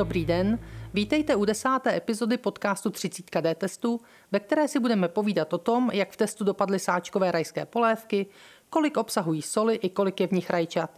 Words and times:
Dobrý 0.00 0.24
den, 0.24 0.58
vítejte 0.94 1.36
u 1.36 1.44
desáté 1.44 1.96
epizody 1.96 2.38
podcastu 2.38 2.90
30 2.90 3.40
D 3.40 3.54
testu, 3.54 4.00
ve 4.32 4.40
které 4.40 4.68
si 4.68 4.78
budeme 4.78 5.08
povídat 5.08 5.52
o 5.52 5.58
tom, 5.58 5.90
jak 5.92 6.10
v 6.10 6.16
testu 6.16 6.44
dopadly 6.44 6.78
sáčkové 6.78 7.30
rajské 7.32 7.66
polévky, 7.66 8.26
kolik 8.70 8.96
obsahují 8.96 9.42
soli 9.42 9.74
i 9.74 9.90
kolik 9.90 10.20
je 10.20 10.26
v 10.26 10.30
nich 10.30 10.50
rajčat. 10.50 10.90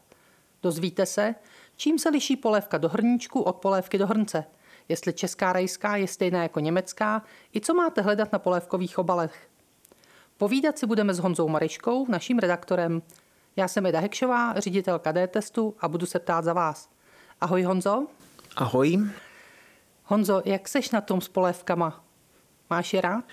Dozvíte 0.63 1.07
se, 1.07 1.35
čím 1.77 1.99
se 1.99 2.09
liší 2.09 2.37
polévka 2.37 2.79
do 2.79 2.89
hrníčku 2.89 3.41
od 3.41 3.57
polévky 3.57 3.99
do 3.99 4.07
hrnce, 4.07 4.45
jestli 4.89 5.13
česká 5.13 5.53
rajská 5.53 5.97
je 5.97 6.09
stejná 6.09 6.43
jako 6.43 6.61
německá, 6.61 7.23
i 7.55 7.61
co 7.61 7.75
máte 7.75 8.03
hledat 8.03 8.33
na 8.33 8.39
polévkových 8.39 8.99
obalech. 8.99 9.49
Povídat 10.37 10.79
si 10.79 10.87
budeme 10.87 11.15
s 11.15 11.19
Honzou 11.19 11.49
Mariškou, 11.49 12.07
naším 12.09 12.39
redaktorem. 12.39 13.03
Já 13.57 13.69
jsem 13.69 13.87
Eda 13.87 14.01
Hekšová, 14.01 14.61
ředitelka 14.61 15.13
D-testu 15.13 15.75
a 15.81 15.89
budu 15.89 16.07
se 16.07 16.19
ptát 16.19 16.45
za 16.45 16.53
vás. 16.53 16.89
Ahoj 17.41 17.63
Honzo. 17.63 18.07
Ahoj. 18.57 18.99
Honzo, 20.05 20.43
jak 20.45 20.69
seš 20.69 20.91
na 20.91 21.01
tom 21.01 21.21
s 21.21 21.29
polévkama? 21.29 22.05
Máš 22.71 22.95
je 22.95 23.01
rád? 23.01 23.25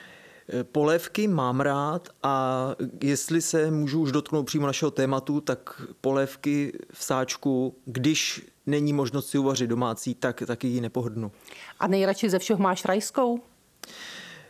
Eh, 0.50 0.64
polévky 0.64 1.28
mám 1.28 1.62
rád 1.62 2.10
a 2.24 2.66
jestli 3.04 3.42
se 3.42 3.72
můžu 3.72 4.02
už 4.02 4.12
dotknout 4.12 4.46
přímo 4.46 4.68
našeho 4.68 4.92
tématu, 4.92 5.42
tak 5.42 5.82
polévky 6.02 6.74
v 6.94 7.04
sáčku, 7.04 7.76
když 7.86 8.46
není 8.66 8.94
možnost 8.94 9.30
si 9.30 9.38
uvařit 9.38 9.68
domácí, 9.68 10.16
tak 10.16 10.44
taky 10.46 10.68
ji 10.68 10.82
nepohodnu. 10.82 11.32
A 11.80 11.88
nejradši 11.88 12.30
ze 12.30 12.40
všeho 12.40 12.60
máš 12.60 12.86
rajskou? 12.86 13.40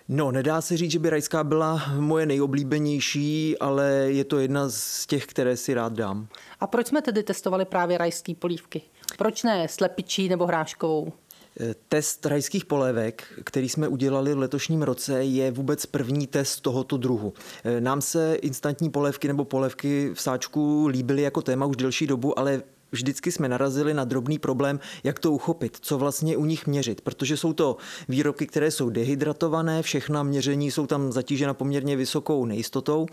No, 0.08 0.32
nedá 0.32 0.62
se 0.62 0.78
říct, 0.78 0.92
že 0.92 1.00
by 1.00 1.10
rajská 1.10 1.44
byla 1.44 1.84
moje 1.98 2.26
nejoblíbenější, 2.26 3.58
ale 3.58 3.90
je 3.90 4.24
to 4.24 4.40
jedna 4.40 4.70
z 4.70 5.06
těch, 5.06 5.26
které 5.26 5.58
si 5.58 5.74
rád 5.74 5.94
dám. 5.94 6.28
A 6.60 6.68
proč 6.68 6.88
jsme 6.88 7.02
tedy 7.02 7.24
testovali 7.24 7.66
právě 7.66 7.98
rajské 7.98 8.36
polívky? 8.36 8.82
Proč 9.18 9.44
ne 9.44 9.68
slepičí 9.68 10.30
nebo 10.30 10.46
hráškovou? 10.46 11.14
Eh, 11.60 11.76
test 11.88 12.26
rajských 12.26 12.66
polévek, 12.66 13.24
který 13.44 13.70
jsme 13.70 13.88
udělali 13.88 14.34
v 14.34 14.38
letošním 14.38 14.82
roce, 14.82 15.24
je 15.24 15.52
vůbec 15.52 15.86
první 15.86 16.28
test 16.28 16.62
tohoto 16.62 16.98
druhu. 16.98 17.34
Eh, 17.64 17.82
nám 17.82 18.02
se 18.02 18.36
instantní 18.36 18.90
polévky 18.90 19.28
nebo 19.28 19.46
polévky 19.46 20.12
v 20.14 20.22
sáčku 20.22 20.88
líbily 20.88 21.22
jako 21.22 21.42
téma 21.42 21.66
už 21.66 21.76
delší 21.76 22.08
dobu, 22.08 22.40
ale 22.40 22.62
vždycky 22.92 23.32
jsme 23.32 23.50
narazili 23.50 23.94
na 23.94 24.06
drobný 24.06 24.40
problém, 24.40 24.80
jak 25.04 25.20
to 25.20 25.32
uchopit, 25.32 25.78
co 25.82 25.98
vlastně 25.98 26.38
u 26.38 26.46
nich 26.46 26.68
měřit, 26.68 27.02
protože 27.02 27.38
jsou 27.38 27.54
to 27.54 27.78
výrobky, 28.08 28.48
které 28.48 28.72
jsou 28.72 28.90
dehydratované, 28.90 29.82
všechna 29.82 30.24
měření 30.24 30.72
jsou 30.72 30.88
tam 30.88 31.12
zatížena 31.12 31.54
poměrně 31.54 31.96
vysokou 31.96 32.46
nejistotou 32.46 33.08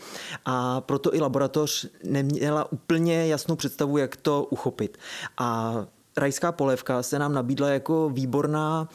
a 0.45 0.81
proto 0.81 1.15
i 1.15 1.21
laboratoř 1.21 1.87
neměla 2.05 2.73
úplně 2.73 3.27
jasnou 3.27 3.57
představu, 3.57 3.99
jak 3.99 4.17
to 4.17 4.47
uchopit. 4.51 4.99
A 5.39 5.77
rajská 6.17 6.53
polévka 6.53 7.03
se 7.03 7.19
nám 7.19 7.33
nabídla 7.33 7.69
jako 7.69 8.11
výborná 8.13 8.89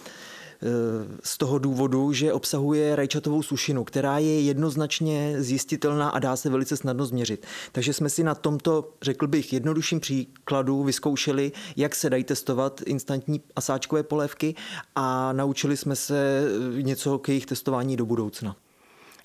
z 1.23 1.37
toho 1.37 1.59
důvodu, 1.59 2.13
že 2.13 2.33
obsahuje 2.33 2.95
rajčatovou 2.95 3.43
sušinu, 3.43 3.83
která 3.83 4.17
je 4.17 4.41
jednoznačně 4.41 5.35
zjistitelná 5.37 6.09
a 6.09 6.19
dá 6.19 6.35
se 6.35 6.49
velice 6.49 6.77
snadno 6.77 7.05
změřit. 7.05 7.45
Takže 7.71 7.93
jsme 7.93 8.09
si 8.09 8.23
na 8.23 8.35
tomto, 8.35 8.93
řekl 9.01 9.27
bych, 9.27 9.53
jednodušším 9.53 9.99
příkladu 9.99 10.83
vyzkoušeli, 10.83 11.51
jak 11.75 11.95
se 11.95 12.09
dají 12.09 12.23
testovat 12.23 12.81
instantní 12.85 13.41
asáčkové 13.55 14.03
polévky 14.03 14.55
a 14.95 15.33
naučili 15.33 15.77
jsme 15.77 15.95
se 15.95 16.43
eh, 16.77 16.81
něco 16.81 17.19
k 17.19 17.29
jejich 17.29 17.45
testování 17.45 17.97
do 17.97 18.05
budoucna. 18.05 18.55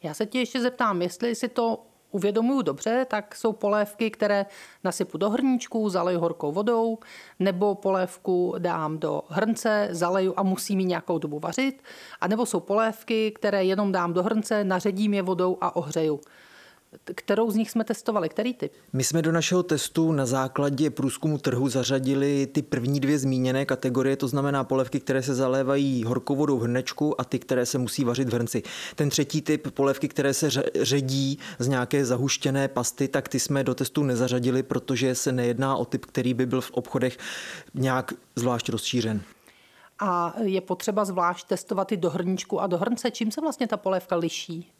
Já 0.03 0.15
se 0.15 0.27
ti 0.27 0.39
ještě 0.39 0.61
zeptám, 0.61 1.03
jestli 1.03 1.35
si 1.35 1.49
to 1.49 1.79
uvědomuju 2.11 2.63
dobře, 2.63 3.07
tak 3.11 3.35
jsou 3.35 3.53
polévky, 3.53 4.11
které 4.11 4.47
nasypu 4.85 5.19
do 5.19 5.31
hrníčku, 5.31 5.89
zaleju 5.89 6.21
horkou 6.21 6.53
vodou, 6.53 6.99
nebo 7.39 7.75
polévku 7.75 8.55
dám 8.59 8.99
do 8.99 9.23
hrnce, 9.29 9.89
zaleju 9.91 10.35
a 10.37 10.43
musím 10.43 10.81
ji 10.81 10.87
nějakou 10.87 11.19
dobu 11.19 11.39
vařit, 11.39 11.83
a 12.21 12.29
nebo 12.29 12.47
jsou 12.47 12.61
polévky, 12.61 13.31
které 13.31 13.65
jenom 13.65 13.93
dám 13.93 14.13
do 14.13 14.23
hrnce, 14.23 14.65
naředím 14.65 15.15
je 15.15 15.23
vodou 15.23 15.59
a 15.61 15.77
ohřeju. 15.77 16.21
Kterou 17.15 17.51
z 17.51 17.55
nich 17.55 17.71
jsme 17.71 17.85
testovali? 17.85 18.29
Který 18.29 18.55
typ? 18.55 18.73
My 18.93 19.05
jsme 19.05 19.23
do 19.23 19.33
našeho 19.33 19.63
testu 19.63 20.13
na 20.13 20.27
základě 20.27 20.91
průzkumu 20.91 21.39
trhu 21.39 21.69
zařadili 21.69 22.47
ty 22.47 22.63
první 22.63 23.01
dvě 23.01 23.19
zmíněné 23.19 23.67
kategorie, 23.67 24.17
to 24.17 24.29
znamená 24.29 24.65
polévky, 24.65 25.01
které 25.01 25.23
se 25.23 25.35
zalévají 25.35 26.05
horkou 26.05 26.37
vodou 26.37 26.59
v 26.59 26.63
hrnečku 26.63 27.21
a 27.21 27.25
ty, 27.25 27.39
které 27.39 27.67
se 27.67 27.79
musí 27.79 28.05
vařit 28.05 28.29
v 28.29 28.35
hrnci. 28.35 28.63
Ten 28.95 29.11
třetí 29.11 29.43
typ 29.43 29.71
polévky, 29.71 30.09
které 30.09 30.35
se 30.35 30.51
ředí 30.81 31.39
z 31.59 31.69
nějaké 31.69 32.05
zahuštěné 32.05 32.69
pasty, 32.69 33.09
tak 33.09 33.29
ty 33.29 33.41
jsme 33.41 33.65
do 33.65 33.75
testu 33.75 34.03
nezařadili, 34.03 34.63
protože 34.63 35.15
se 35.15 35.33
nejedná 35.33 35.77
o 35.77 35.85
typ, 35.85 36.07
který 36.07 36.35
by 36.35 36.47
byl 36.47 36.61
v 36.61 36.71
obchodech 36.71 37.19
nějak 37.75 38.13
zvlášť 38.37 38.69
rozšířen. 38.69 39.23
A 39.99 40.35
je 40.43 40.61
potřeba 40.61 41.05
zvlášť 41.05 41.47
testovat 41.47 41.93
i 41.93 41.97
do 41.97 42.11
hrníčku 42.11 42.61
a 42.61 42.67
do 42.67 42.79
hrnce. 42.79 43.11
Čím 43.11 43.31
se 43.31 43.41
vlastně 43.41 43.67
ta 43.67 43.77
polévka 43.77 44.17
liší? 44.17 44.73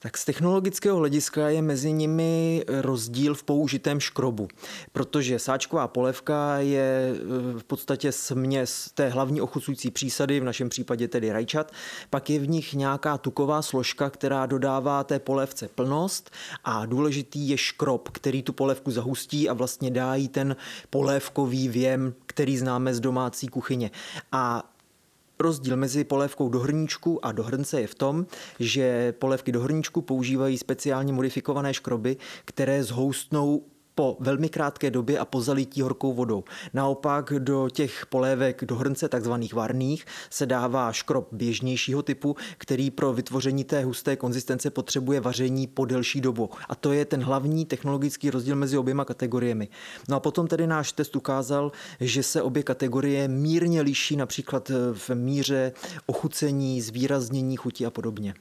Tak 0.00 0.18
z 0.18 0.24
technologického 0.24 0.98
hlediska 0.98 1.48
je 1.48 1.62
mezi 1.62 1.92
nimi 1.92 2.64
rozdíl 2.68 3.34
v 3.34 3.42
použitém 3.42 4.00
škrobu, 4.00 4.48
protože 4.92 5.38
sáčková 5.38 5.88
polévka 5.88 6.58
je 6.58 7.12
eh, 7.14 7.58
v 7.58 7.64
podstatě 7.64 8.12
směs 8.12 8.90
té 8.94 9.08
hlavní 9.08 9.40
ochucující 9.40 9.90
přísady, 9.90 10.40
v 10.40 10.44
našem 10.44 10.68
případě 10.68 11.08
tedy 11.08 11.32
rajčat, 11.32 11.72
pak 12.10 12.30
je 12.30 12.38
v 12.38 12.48
nich 12.48 12.74
nějaká 12.74 13.18
tuková 13.18 13.62
složka, 13.62 14.10
která 14.10 14.46
dodává 14.46 15.04
té 15.04 15.18
polévce 15.18 15.68
plnost 15.68 16.30
a 16.64 16.86
důležitý 16.86 17.48
je 17.48 17.58
škrob, 17.58 18.08
který 18.08 18.42
tu 18.42 18.52
polévku 18.52 18.90
zahustí 18.90 19.48
a 19.48 19.52
vlastně 19.52 19.90
dá 19.90 20.14
jí 20.14 20.28
ten 20.28 20.56
polévkový 20.90 21.68
věm, 21.68 22.14
který 22.26 22.58
známe 22.58 22.94
z 22.94 23.00
domácí 23.00 23.48
kuchyně. 23.48 23.90
A 24.32 24.74
Rozdíl 25.40 25.76
mezi 25.76 26.04
polévkou 26.04 26.48
do 26.48 26.60
hrníčku 26.60 27.24
a 27.26 27.32
do 27.32 27.42
hrnce 27.42 27.80
je 27.80 27.86
v 27.86 27.94
tom, 27.94 28.26
že 28.60 29.12
polévky 29.12 29.52
do 29.52 29.60
hrníčku 29.60 30.00
používají 30.00 30.58
speciálně 30.58 31.12
modifikované 31.12 31.74
škroby, 31.74 32.16
které 32.44 32.84
zhoustnou 32.84 33.62
po 33.98 34.16
velmi 34.20 34.48
krátké 34.48 34.90
době 34.90 35.18
a 35.18 35.24
po 35.24 35.40
zalití 35.40 35.82
horkou 35.82 36.12
vodou. 36.12 36.44
Naopak 36.74 37.32
do 37.38 37.68
těch 37.68 38.06
polévek 38.06 38.64
do 38.64 38.76
hrnce 38.76 39.08
takzvaných 39.08 39.54
varných 39.54 40.04
se 40.30 40.46
dává 40.46 40.92
škrob 40.92 41.28
běžnějšího 41.32 42.02
typu, 42.02 42.36
který 42.58 42.90
pro 42.90 43.12
vytvoření 43.12 43.64
té 43.64 43.84
husté 43.84 44.16
konzistence 44.16 44.70
potřebuje 44.70 45.20
vaření 45.20 45.66
po 45.66 45.84
delší 45.84 46.20
dobu. 46.20 46.50
A 46.68 46.74
to 46.74 46.92
je 46.92 47.04
ten 47.04 47.22
hlavní 47.22 47.64
technologický 47.66 48.30
rozdíl 48.30 48.56
mezi 48.56 48.78
oběma 48.78 49.04
kategoriemi. 49.04 49.68
No 50.08 50.16
a 50.16 50.20
potom 50.20 50.46
tedy 50.46 50.66
náš 50.66 50.92
test 50.92 51.16
ukázal, 51.16 51.72
že 52.00 52.22
se 52.22 52.42
obě 52.42 52.62
kategorie 52.62 53.28
mírně 53.28 53.80
liší 53.80 54.16
například 54.16 54.70
v 54.92 55.10
míře 55.14 55.72
ochucení, 56.06 56.80
zvýraznění 56.80 57.56
chuti 57.56 57.86
a 57.86 57.90
podobně. 57.90 58.34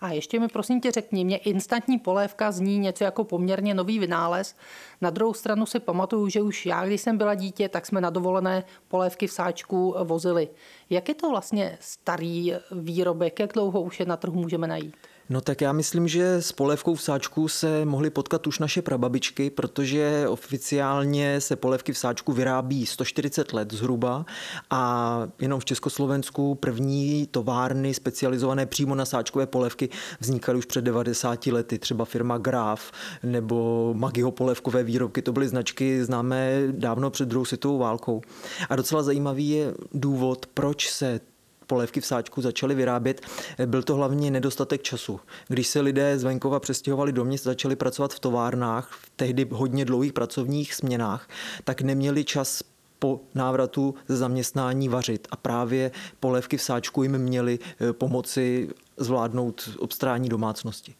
A 0.00 0.12
ještě 0.12 0.40
mi 0.40 0.48
prosím 0.48 0.80
tě 0.80 0.90
řekni, 0.90 1.24
mě 1.24 1.36
instantní 1.36 1.98
polévka 1.98 2.52
zní 2.52 2.78
něco 2.78 3.04
jako 3.04 3.24
poměrně 3.24 3.74
nový 3.74 3.98
vynález. 3.98 4.56
Na 5.00 5.10
druhou 5.10 5.34
stranu 5.34 5.66
si 5.66 5.80
pamatuju, 5.80 6.28
že 6.28 6.42
už 6.42 6.66
já, 6.66 6.86
když 6.86 7.00
jsem 7.00 7.18
byla 7.18 7.34
dítě, 7.34 7.68
tak 7.68 7.86
jsme 7.86 8.00
na 8.00 8.10
dovolené 8.10 8.64
polévky 8.88 9.26
v 9.26 9.32
sáčku 9.32 9.94
vozili. 10.04 10.48
Jak 10.90 11.08
je 11.08 11.14
to 11.14 11.30
vlastně 11.30 11.78
starý 11.80 12.52
výrobek? 12.70 13.40
Jak 13.40 13.52
dlouho 13.52 13.82
už 13.82 14.00
je 14.00 14.06
na 14.06 14.16
trhu 14.16 14.40
můžeme 14.40 14.66
najít? 14.66 14.96
No 15.28 15.40
tak 15.40 15.60
já 15.60 15.72
myslím, 15.72 16.08
že 16.08 16.42
s 16.42 16.52
polévkou 16.52 16.94
v 16.94 17.02
sáčku 17.02 17.48
se 17.48 17.84
mohly 17.84 18.10
potkat 18.10 18.46
už 18.46 18.58
naše 18.58 18.82
prababičky, 18.82 19.50
protože 19.50 20.28
oficiálně 20.28 21.40
se 21.40 21.56
polévky 21.56 21.92
v 21.92 21.98
sáčku 21.98 22.32
vyrábí 22.32 22.86
140 22.86 23.52
let 23.52 23.72
zhruba 23.72 24.26
a 24.70 25.22
jenom 25.40 25.60
v 25.60 25.64
Československu 25.64 26.54
první 26.54 27.26
továrny 27.26 27.94
specializované 27.94 28.66
přímo 28.66 28.94
na 28.94 29.04
sáčkové 29.04 29.46
polévky 29.46 29.88
vznikaly 30.20 30.58
už 30.58 30.64
před 30.64 30.82
90 30.82 31.46
lety, 31.46 31.78
třeba 31.78 32.04
firma 32.04 32.38
Graf 32.38 32.92
nebo 33.22 33.94
Magiho 33.94 34.30
polévkové 34.30 34.82
výrobky, 34.82 35.22
to 35.22 35.32
byly 35.32 35.48
značky 35.48 36.04
známé 36.04 36.62
dávno 36.70 37.10
před 37.10 37.28
druhou 37.28 37.44
světovou 37.44 37.78
válkou. 37.78 38.20
A 38.68 38.76
docela 38.76 39.02
zajímavý 39.02 39.48
je 39.48 39.74
důvod, 39.92 40.46
proč 40.54 40.90
se 40.90 41.20
polévky 41.66 42.00
v 42.00 42.06
sáčku 42.06 42.42
začaly 42.42 42.74
vyrábět, 42.74 43.20
byl 43.66 43.82
to 43.82 43.94
hlavně 43.94 44.30
nedostatek 44.30 44.82
času. 44.82 45.20
Když 45.48 45.66
se 45.66 45.80
lidé 45.80 46.18
z 46.18 46.24
venkova 46.24 46.60
přestěhovali 46.60 47.12
do 47.12 47.24
měst, 47.24 47.44
začali 47.44 47.76
pracovat 47.76 48.14
v 48.14 48.20
továrnách, 48.20 48.90
v 48.92 49.10
tehdy 49.16 49.46
hodně 49.50 49.84
dlouhých 49.84 50.12
pracovních 50.12 50.74
směnách, 50.74 51.28
tak 51.64 51.80
neměli 51.80 52.24
čas 52.24 52.62
po 52.98 53.20
návratu 53.34 53.94
ze 54.08 54.16
zaměstnání 54.16 54.88
vařit. 54.88 55.28
A 55.30 55.36
právě 55.36 55.90
polévky 56.20 56.56
v 56.56 56.62
sáčku 56.62 57.02
jim 57.02 57.18
měly 57.18 57.58
eh, 57.80 57.92
pomoci 57.92 58.68
zvládnout 58.96 59.68
obstrání 59.78 60.28
domácnosti. 60.28 60.94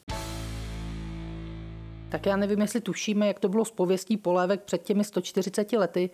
Tak 2.09 2.25
já 2.25 2.37
nevím, 2.37 2.61
jestli 2.61 2.81
tušíme, 2.81 3.27
jak 3.27 3.39
to 3.39 3.49
bylo 3.49 3.65
s 3.65 3.71
pověstí 3.71 4.17
polévek 4.17 4.61
před 4.61 4.83
těmi 4.83 5.03
140 5.03 5.73
lety, 5.73 6.09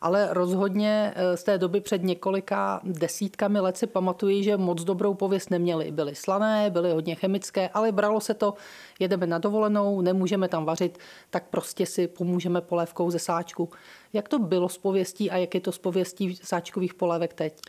ale 0.00 0.34
rozhodně 0.34 1.12
eh, 1.16 1.36
z 1.36 1.44
té 1.44 1.58
doby 1.58 1.80
před 1.80 2.02
několika 2.02 2.80
desítkami 2.84 3.60
let 3.60 3.76
si 3.76 3.86
pamatuji, 3.86 4.42
že 4.42 4.56
moc 4.56 4.84
dobrou 4.84 5.14
pověst 5.14 5.50
neměli. 5.50 5.90
Byly 5.90 6.14
slané, 6.14 6.70
byly 6.70 6.92
hodně 6.92 7.14
chemické, 7.14 7.68
ale 7.68 7.92
bralo 7.92 8.20
se 8.20 8.34
to, 8.34 8.54
jedeme 8.98 9.26
na 9.26 9.38
dovolenou, 9.38 10.00
nemůžeme 10.00 10.48
tam 10.48 10.64
vařit, 10.64 10.98
tak 11.30 11.44
prostě 11.50 11.86
si 11.86 12.08
pomůžeme 12.08 12.60
polévkou 12.60 13.10
ze 13.10 13.18
sáčku. 13.18 13.70
Jak 14.12 14.28
to 14.28 14.38
bylo 14.38 14.68
s 14.68 14.78
pověstí 14.78 15.30
a 15.30 15.36
jak 15.36 15.54
je 15.54 15.60
to 15.60 15.72
s 15.72 15.78
pověstí 15.78 16.36
sáčkových 16.42 16.94
polévek 16.94 17.34
teď? 17.34 17.60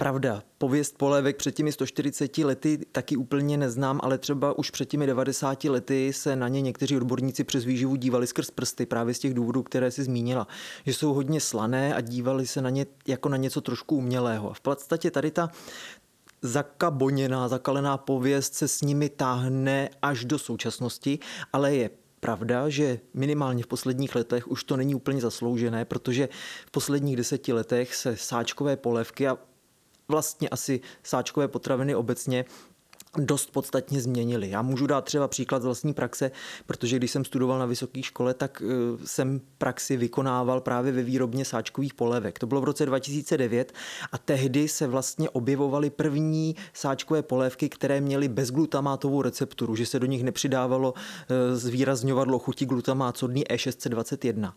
Pravda, 0.00 0.42
pověst 0.58 0.98
polévek 0.98 1.36
před 1.36 1.54
těmi 1.54 1.72
140 1.72 2.38
lety 2.38 2.78
taky 2.92 3.16
úplně 3.16 3.56
neznám, 3.56 4.00
ale 4.02 4.18
třeba 4.18 4.58
už 4.58 4.70
před 4.70 4.88
těmi 4.88 5.06
90 5.06 5.64
lety 5.64 6.12
se 6.12 6.36
na 6.36 6.48
ně 6.48 6.60
někteří 6.60 6.96
odborníci 6.96 7.44
přes 7.44 7.64
výživu 7.64 7.96
dívali 7.96 8.26
skrz 8.26 8.50
prsty 8.50 8.86
právě 8.86 9.14
z 9.14 9.18
těch 9.18 9.34
důvodů, 9.34 9.62
které 9.62 9.90
si 9.90 10.02
zmínila. 10.02 10.48
Že 10.86 10.94
jsou 10.94 11.12
hodně 11.14 11.40
slané 11.40 11.94
a 11.94 12.00
dívali 12.00 12.46
se 12.46 12.62
na 12.62 12.70
ně 12.70 12.86
jako 13.08 13.28
na 13.28 13.36
něco 13.36 13.60
trošku 13.60 13.96
umělého. 13.96 14.50
A 14.50 14.54
v 14.54 14.60
podstatě 14.60 15.10
tady 15.10 15.30
ta 15.30 15.50
zakaboněná, 16.42 17.48
zakalená 17.48 17.96
pověst 17.96 18.54
se 18.54 18.68
s 18.68 18.80
nimi 18.80 19.08
táhne 19.08 19.90
až 20.02 20.24
do 20.24 20.38
současnosti, 20.38 21.18
ale 21.52 21.74
je 21.74 21.90
Pravda, 22.22 22.68
že 22.68 23.00
minimálně 23.14 23.62
v 23.62 23.66
posledních 23.66 24.14
letech 24.14 24.48
už 24.48 24.64
to 24.64 24.76
není 24.76 24.94
úplně 24.94 25.20
zasloužené, 25.20 25.84
protože 25.84 26.28
v 26.66 26.70
posledních 26.70 27.16
deseti 27.16 27.52
letech 27.52 27.94
se 27.94 28.16
sáčkové 28.16 28.76
polévky 28.76 29.28
a 29.28 29.38
vlastně 30.10 30.48
asi 30.48 30.80
sáčkové 31.02 31.48
potraviny 31.48 31.94
obecně 31.94 32.44
dost 33.18 33.50
podstatně 33.50 34.00
změnily. 34.00 34.50
Já 34.50 34.62
můžu 34.62 34.86
dát 34.86 35.04
třeba 35.04 35.28
příklad 35.28 35.62
z 35.62 35.64
vlastní 35.64 35.94
praxe, 35.94 36.30
protože 36.66 36.96
když 36.96 37.10
jsem 37.10 37.24
studoval 37.24 37.58
na 37.58 37.66
vysoké 37.66 38.02
škole, 38.02 38.34
tak 38.34 38.62
eh, 38.62 39.06
jsem 39.06 39.40
praxi 39.58 39.96
vykonával 39.96 40.60
právě 40.60 40.92
ve 40.92 41.02
výrobně 41.02 41.44
sáčkových 41.44 41.94
polévek. 41.94 42.38
To 42.38 42.46
bylo 42.46 42.60
v 42.60 42.64
roce 42.64 42.86
2009 42.86 43.72
a 44.12 44.18
tehdy 44.18 44.68
se 44.68 44.86
vlastně 44.86 45.30
objevovaly 45.30 45.90
první 45.90 46.56
sáčkové 46.72 47.22
polévky, 47.22 47.68
které 47.68 48.00
měly 48.00 48.28
bezglutamátovou 48.28 49.22
recepturu, 49.22 49.76
že 49.76 49.86
se 49.86 49.98
do 49.98 50.06
nich 50.06 50.24
nepřidávalo 50.24 50.94
eh, 50.96 51.56
zvýrazňovadlo 51.56 52.38
chuti 52.38 52.66
glutamát 52.66 53.16
sodný 53.16 53.44
E621. 53.44 54.52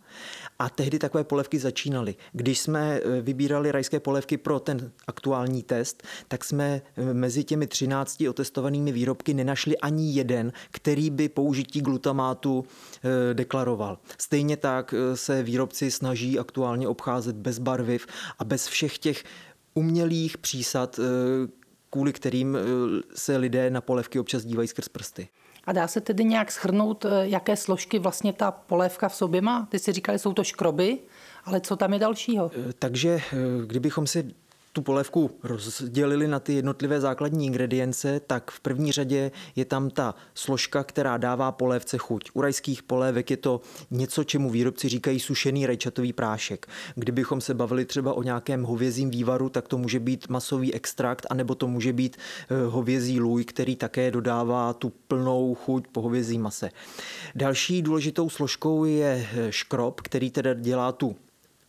A 0.59 0.69
tehdy 0.69 0.99
takové 0.99 1.23
polévky 1.23 1.59
začínaly. 1.59 2.15
Když 2.31 2.59
jsme 2.59 2.99
eh, 2.99 3.21
vybírali 3.21 3.71
rajské 3.71 3.99
polévky 3.99 4.37
pro 4.37 4.59
ten 4.59 4.91
aktuální 5.07 5.63
test, 5.63 6.03
tak 6.27 6.43
jsme 6.43 6.81
mezi 7.13 7.43
těmi 7.43 7.67
13 7.67 8.23
otestovanými 8.29 8.42
výrobky 8.91 9.33
nenašli 9.33 9.77
ani 9.77 10.13
jeden, 10.13 10.53
který 10.71 11.09
by 11.09 11.29
použití 11.29 11.81
glutamátu 11.81 12.65
eh, 13.03 13.33
deklaroval. 13.33 13.97
Stejně 14.17 14.57
tak 14.57 14.93
eh, 14.93 15.17
se 15.17 15.43
výrobci 15.43 15.91
snaží 15.91 16.39
aktuálně 16.39 16.87
obcházet 16.87 17.35
bez 17.35 17.59
barviv 17.59 18.07
a 18.39 18.43
bez 18.43 18.67
všech 18.67 18.97
těch 18.97 19.23
umělých 19.73 20.37
přísad, 20.37 20.99
eh, 20.99 21.03
kvůli 21.89 22.13
kterým 22.13 22.57
se 23.15 23.37
lidé 23.37 23.69
na 23.69 23.81
polevky 23.81 24.19
občas 24.19 24.45
dívají 24.45 24.67
skrz 24.67 24.89
prsty. 24.89 25.27
A 25.65 25.73
dá 25.73 25.87
se 25.87 26.01
tedy 26.01 26.23
nějak 26.25 26.51
schrnout, 26.51 27.05
jaké 27.21 27.57
složky 27.57 27.99
vlastně 27.99 28.33
ta 28.33 28.51
polévka 28.51 29.09
v 29.09 29.15
sobě 29.15 29.41
má? 29.41 29.67
Ty 29.71 29.79
si 29.79 29.91
říkali, 29.91 30.19
jsou 30.19 30.33
to 30.33 30.43
škroby, 30.43 30.99
ale 31.45 31.61
co 31.61 31.75
tam 31.75 31.93
je 31.93 31.99
dalšího? 31.99 32.51
Takže 32.79 33.21
kdybychom 33.65 34.07
si 34.07 34.33
tu 34.73 34.81
polévku 34.81 35.31
rozdělili 35.43 36.27
na 36.27 36.39
ty 36.39 36.53
jednotlivé 36.53 37.01
základní 37.01 37.45
ingredience, 37.45 38.19
tak 38.19 38.51
v 38.51 38.59
první 38.59 38.91
řadě 38.91 39.31
je 39.55 39.65
tam 39.65 39.89
ta 39.89 40.15
složka, 40.33 40.83
která 40.83 41.17
dává 41.17 41.51
polévce 41.51 41.97
chuť. 41.97 42.31
U 42.33 42.41
rajských 42.41 42.83
polévek 42.83 43.31
je 43.31 43.37
to 43.37 43.61
něco, 43.91 44.23
čemu 44.23 44.49
výrobci 44.49 44.89
říkají 44.89 45.19
sušený 45.19 45.65
rajčatový 45.65 46.13
prášek. 46.13 46.67
Kdybychom 46.95 47.41
se 47.41 47.53
bavili 47.53 47.85
třeba 47.85 48.13
o 48.13 48.23
nějakém 48.23 48.63
hovězím 48.63 49.09
vývaru, 49.09 49.49
tak 49.49 49.67
to 49.67 49.77
může 49.77 49.99
být 49.99 50.29
masový 50.29 50.73
extrakt, 50.73 51.25
anebo 51.29 51.55
to 51.55 51.67
může 51.67 51.93
být 51.93 52.17
eh, 52.17 52.65
hovězí 52.65 53.19
lůj, 53.19 53.45
který 53.45 53.75
také 53.75 54.11
dodává 54.11 54.73
tu 54.73 54.89
plnou 55.07 55.55
chuť 55.55 55.87
po 55.87 56.01
hovězí 56.01 56.37
mase. 56.37 56.69
Další 57.35 57.81
důležitou 57.81 58.29
složkou 58.29 58.85
je 58.85 59.27
eh, 59.33 59.51
škrob, 59.51 60.01
který 60.01 60.31
teda 60.31 60.53
dělá 60.53 60.91
tu 60.91 61.15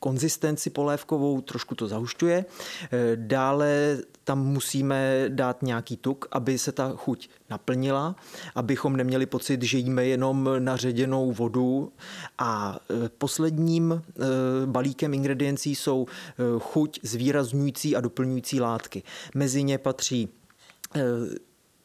konzistenci 0.05 0.71
polévkovou, 0.71 1.41
trošku 1.41 1.75
to 1.75 1.89
zahušťuje. 1.89 2.45
Eh, 2.45 3.17
dále 3.17 3.99
tam 4.25 4.45
musíme 4.45 5.25
dát 5.29 5.63
nějaký 5.63 5.97
tuk, 5.97 6.29
aby 6.33 6.59
se 6.59 6.73
ta 6.73 6.93
chuť 6.97 7.29
naplnila, 7.51 8.17
abychom 8.55 8.97
neměli 8.97 9.27
pocit, 9.27 9.63
že 9.63 9.79
jíme 9.79 10.05
jenom 10.05 10.51
naředěnou 10.59 11.33
vodu. 11.33 11.93
A 12.39 12.77
eh, 12.77 13.09
posledním 13.19 13.93
eh, 13.97 14.23
balíkem 14.67 15.15
ingrediencí 15.15 15.75
jsou 15.75 16.07
chuť 16.59 17.01
zvýrazňující 17.03 17.97
a 17.97 18.01
doplňující 18.01 18.61
látky. 18.61 19.03
Mezi 19.35 19.63
ně 19.63 19.79
patří 19.79 20.29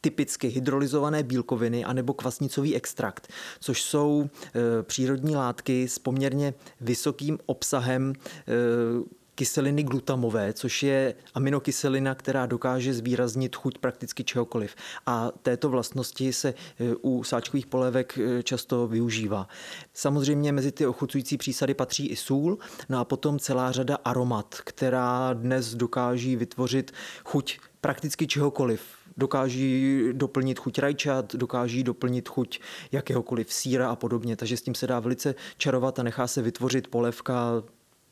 typicky 0.01 0.47
hydrolyzované 0.47 1.23
bílkoviny 1.23 1.83
anebo 1.83 2.13
kvasnicový 2.13 2.75
extrakt, 2.75 3.27
což 3.59 3.81
jsou 3.81 4.29
e, 4.29 4.83
přírodní 4.83 5.35
látky 5.35 5.87
s 5.87 5.99
poměrně 5.99 6.53
vysokým 6.81 7.39
obsahem 7.45 8.13
e, 8.13 9.19
kyseliny 9.35 9.83
glutamové, 9.83 10.53
což 10.53 10.83
je 10.83 11.15
aminokyselina, 11.33 12.15
která 12.15 12.45
dokáže 12.45 12.93
zvýraznit 12.93 13.55
chuť 13.55 13.77
prakticky 13.77 14.23
čehokoliv. 14.23 14.75
A 15.05 15.31
této 15.41 15.69
vlastnosti 15.69 16.33
se 16.33 16.49
e, 16.49 16.53
u 17.01 17.23
sáčkových 17.23 17.67
polévek 17.67 18.19
často 18.43 18.87
využívá. 18.87 19.47
Samozřejmě 19.93 20.51
mezi 20.51 20.71
ty 20.71 20.85
ochucující 20.87 21.37
přísady 21.37 21.73
patří 21.73 22.07
i 22.07 22.15
sůl, 22.15 22.57
no 22.89 22.99
a 22.99 23.05
potom 23.05 23.39
celá 23.39 23.71
řada 23.71 23.97
aromat, 24.05 24.55
která 24.63 25.33
dnes 25.33 25.75
dokáží 25.75 26.35
vytvořit 26.35 26.91
chuť 27.23 27.59
prakticky 27.81 28.27
čehokoliv 28.27 28.98
dokáží 29.19 30.03
doplnit 30.11 30.59
chuť 30.59 30.79
rajčat, 30.79 31.35
dokáží 31.35 31.83
doplnit 31.83 32.29
chuť 32.29 32.59
jakéhokoliv 32.91 33.53
síra 33.53 33.89
a 33.89 33.95
podobně. 33.95 34.35
Takže 34.35 34.57
s 34.57 34.61
tím 34.61 34.75
se 34.75 34.87
dá 34.87 34.99
velice 34.99 35.35
čarovat 35.57 35.99
a 35.99 36.03
nechá 36.03 36.27
se 36.27 36.41
vytvořit 36.41 36.87
polevka 36.87 37.63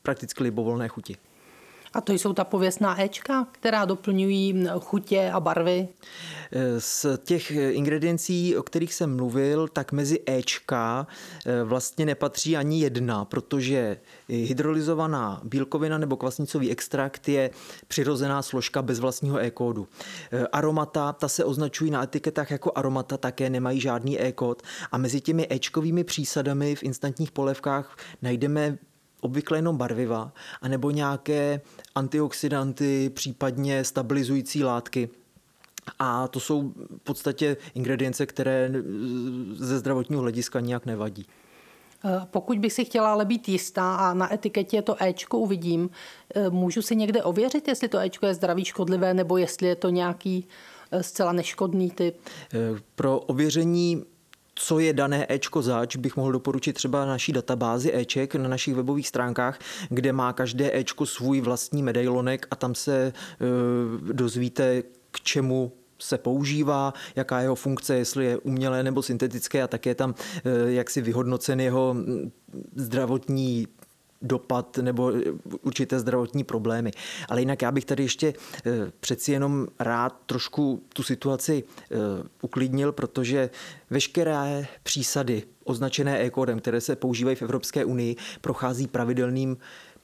prakticky 0.04 0.44
libovolné 0.44 0.88
chuti. 0.88 1.18
A 1.94 2.02
to 2.02 2.14
jsou 2.14 2.34
ta 2.34 2.44
pověstná 2.44 3.02
Ečka, 3.02 3.48
která 3.52 3.86
doplňují 3.86 4.68
chutě 4.80 5.32
a 5.34 5.40
barvy? 5.40 5.88
Z 6.78 7.06
těch 7.24 7.52
ingrediencí, 7.52 8.58
o 8.58 8.64
kterých 8.64 8.94
jsem 8.94 9.16
mluvil, 9.16 9.68
tak 9.68 9.92
mezi 9.92 10.20
Ečka 10.26 11.08
eh, 11.46 11.64
vlastně 11.64 12.06
nepatří 12.06 12.58
ani 12.58 12.80
jedna, 12.80 13.26
protože 13.26 13.98
hydrolyzovaná 14.28 15.42
bílkovina 15.44 15.98
nebo 15.98 16.18
kvasnicový 16.18 16.72
extrakt 16.72 17.30
je 17.30 17.50
přirozená 17.88 18.42
složka 18.42 18.82
bez 18.82 19.00
vlastního 19.00 19.40
E-kódu. 19.40 19.88
Eh, 20.32 20.48
aromata, 20.48 21.14
ta 21.14 21.28
se 21.28 21.44
označují 21.44 21.92
na 21.92 22.04
etiketách 22.04 22.52
jako 22.52 22.72
aromata, 22.76 23.18
také 23.18 23.50
nemají 23.50 23.80
žádný 23.80 24.22
E-kód 24.22 24.62
a 24.92 24.98
mezi 24.98 25.22
těmi 25.22 25.48
Ečkovými 25.50 26.04
přísadami 26.04 26.76
v 26.76 26.84
instantních 26.84 27.32
polévkách 27.32 27.98
najdeme 28.22 28.78
obvykle 29.22 29.58
jenom 29.58 29.78
barviva, 29.78 30.32
anebo 30.62 30.92
nějaké 30.92 31.62
antioxidanty, 31.96 33.10
případně 33.10 33.84
stabilizující 33.84 34.64
látky. 34.64 35.10
A 36.00 36.28
to 36.28 36.40
jsou 36.40 36.74
v 36.98 37.04
podstatě 37.04 37.58
ingredience, 37.74 38.26
které 38.26 38.72
ze 39.54 39.80
zdravotního 39.80 40.22
hlediska 40.22 40.60
nijak 40.60 40.86
nevadí. 40.86 41.26
Eh, 42.06 42.22
pokud 42.32 42.60
bych 42.60 42.74
si 42.74 42.86
chtěla 42.86 43.12
ale 43.12 43.26
být 43.26 43.50
jistá 43.50 43.96
a 43.96 44.14
na 44.14 44.34
etiketě 44.34 44.82
to 44.82 45.04
Ečko 45.04 45.38
uvidím, 45.38 45.90
eh, 46.36 46.50
můžu 46.50 46.82
si 46.82 46.96
někde 46.96 47.24
ověřit, 47.24 47.68
jestli 47.68 47.88
to 47.88 47.98
Ečko 47.98 48.26
je 48.26 48.34
zdraví 48.34 48.66
škodlivé 48.66 49.14
nebo 49.14 49.38
jestli 49.38 49.68
je 49.68 49.76
to 49.76 49.90
nějaký 49.90 50.48
eh, 50.92 51.04
zcela 51.04 51.32
neškodný 51.32 51.92
typ? 51.92 52.18
Pro 52.96 53.20
ověření 53.20 54.06
co 54.60 54.80
je 54.80 54.94
dané 54.94 55.26
Ečko 55.30 55.62
zač, 55.62 55.96
bych 55.96 56.16
mohl 56.16 56.32
doporučit 56.32 56.74
třeba 56.74 57.06
naší 57.06 57.32
databázi 57.32 57.94
Eček 57.94 58.36
na 58.36 58.50
našich 58.50 58.76
webových 58.76 59.08
stránkách, 59.08 59.60
kde 59.90 60.14
má 60.14 60.34
každé 60.34 60.78
Ečko 60.78 61.06
svůj 61.06 61.42
vlastní 61.42 61.84
medailonek 61.84 62.48
a 62.52 62.56
tam 62.56 62.76
se 62.76 62.96
e, 62.98 63.14
dozvíte, 64.14 64.84
k 65.12 65.22
čemu 65.22 65.72
se 66.00 66.18
používá, 66.18 66.94
jaká 67.16 67.40
je 67.40 67.46
jeho 67.46 67.56
funkce, 67.56 67.96
jestli 67.96 68.26
je 68.26 68.38
umělé 68.38 68.84
nebo 68.84 69.04
syntetické 69.04 69.64
a 69.64 69.68
také 69.68 69.96
tam 69.96 70.16
e, 70.46 70.72
jak 70.72 70.90
si 70.90 71.02
vyhodnocen 71.02 71.60
jeho 71.60 71.96
zdravotní 72.76 73.68
dopad 74.22 74.78
nebo 74.78 75.14
určité 75.62 76.00
zdravotní 76.00 76.44
problémy. 76.44 76.92
Ale 77.30 77.42
jinak 77.42 77.62
já 77.62 77.72
bych 77.72 77.86
tady 77.86 78.04
ještě 78.04 78.34
eh, 78.66 78.72
přeci 79.00 79.32
jenom 79.32 79.68
rád 79.80 80.20
trošku 80.26 80.84
tu 80.94 81.04
situaci 81.04 81.64
eh, 81.64 81.96
uklidnil, 82.42 82.92
protože 82.92 83.50
veškeré 83.90 84.68
přísady 84.84 85.44
označené 85.64 86.22
e-kódem, 86.26 86.60
které 86.60 86.82
se 86.82 86.96
používají 86.96 87.36
v 87.36 87.42
Evropské 87.42 87.86
unii, 87.86 88.16
prochází 88.42 88.88
pravidelným 88.88 89.58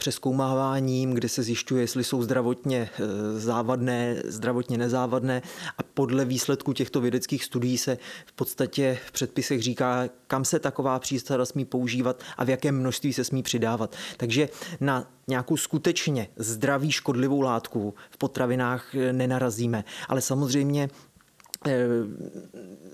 přeskoumáváním, 0.04 1.14
kde 1.14 1.30
se 1.30 1.44
zjišťuje, 1.44 1.84
jestli 1.84 2.04
jsou 2.04 2.24
zdravotně 2.24 2.90
eh, 2.94 3.40
závadné, 3.40 4.22
zdravotně 4.26 4.78
nezávadné 4.78 5.42
a 5.78 5.84
podle 5.94 6.26
výsledku 6.26 6.74
těchto 6.74 7.02
vědeckých 7.02 7.44
studií 7.44 7.78
se 7.78 7.98
v 8.26 8.32
podstatě 8.32 9.00
v 9.06 9.12
předpisech 9.12 9.62
říká, 9.62 10.10
kam 10.28 10.46
se 10.46 10.60
taková 10.60 11.00
přísada 11.00 11.46
smí 11.46 11.66
používat 11.66 12.24
a 12.38 12.44
v 12.44 12.50
jakém 12.50 12.80
množství 12.80 13.14
se 13.14 13.24
smí 13.24 13.44
přidávat. 13.44 13.96
Takže 14.18 14.50
na 14.80 15.08
nějakou 15.28 15.58
skutečně 15.58 16.28
zdravý 16.36 16.92
škodlivou 16.92 17.42
látku 17.42 17.94
v 18.10 18.18
potravinách 18.18 18.96
eh, 18.96 19.14
nenarazíme. 19.14 19.84
Ale 20.10 20.22
samozřejmě 20.22 20.90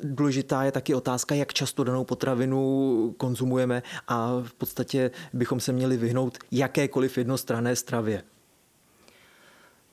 důležitá 0.03 0.63
je 0.63 0.71
taky 0.71 0.95
otázka, 0.95 1.35
jak 1.35 1.53
často 1.53 1.83
danou 1.83 2.03
potravinu 2.03 3.13
konzumujeme 3.17 3.83
a 4.07 4.41
v 4.43 4.53
podstatě 4.53 5.11
bychom 5.33 5.59
se 5.59 5.71
měli 5.71 5.97
vyhnout 5.97 6.37
jakékoliv 6.51 7.17
jednostranné 7.17 7.75
stravě. 7.75 8.23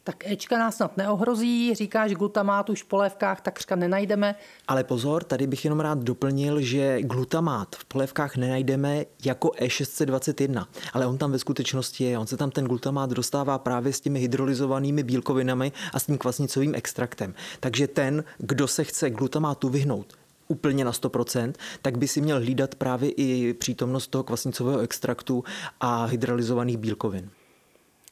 Tak 0.07 0.27
Ečka 0.27 0.59
nás 0.59 0.77
snad 0.77 0.97
neohrozí, 0.97 1.75
říkáš, 1.75 2.13
glutamát 2.13 2.71
už 2.71 2.83
v 2.83 2.87
polévkách 2.87 3.41
takřka 3.41 3.77
nenajdeme. 3.77 4.35
Ale 4.69 4.85
pozor, 4.85 5.25
tady 5.25 5.47
bych 5.47 5.65
jenom 5.65 5.81
rád 5.81 5.99
doplnil, 5.99 6.61
že 6.61 7.03
glutamát 7.03 7.77
v 7.77 7.85
polévkách 7.85 8.37
nenajdeme 8.37 9.05
jako 9.25 9.49
E621, 9.49 10.67
ale 10.93 11.07
on 11.07 11.19
tam 11.19 11.33
ve 11.33 11.39
skutečnosti 11.39 12.05
je. 12.05 12.19
On 12.19 12.27
se 12.27 12.37
tam 12.37 12.51
ten 12.51 12.65
glutamát 12.65 13.11
dostává 13.11 13.59
právě 13.59 13.93
s 13.93 14.01
těmi 14.01 14.21
hydrolyzovanými 14.21 15.03
bílkovinami 15.03 15.73
a 15.93 15.99
s 15.99 16.07
tím 16.07 16.19
kvasnicovým 16.19 16.75
extraktem. 16.75 17.35
Takže 17.61 17.87
ten, 17.87 18.25
kdo 18.39 18.69
se 18.69 18.85
chce 18.85 19.11
glutamátu 19.11 19.69
vyhnout, 19.69 20.15
úplně 20.49 20.85
na 20.85 20.93
100%, 20.93 21.53
tak 21.83 21.99
by 21.99 22.09
si 22.09 22.21
měl 22.21 22.37
hlídat 22.37 22.75
právě 22.75 23.11
i 23.11 23.55
přítomnost 23.55 24.07
toho 24.07 24.25
kvasnicového 24.25 24.79
extraktu 24.79 25.45
a 25.81 26.05
hydrolyzovaných 26.05 26.77
bílkovin. 26.77 27.31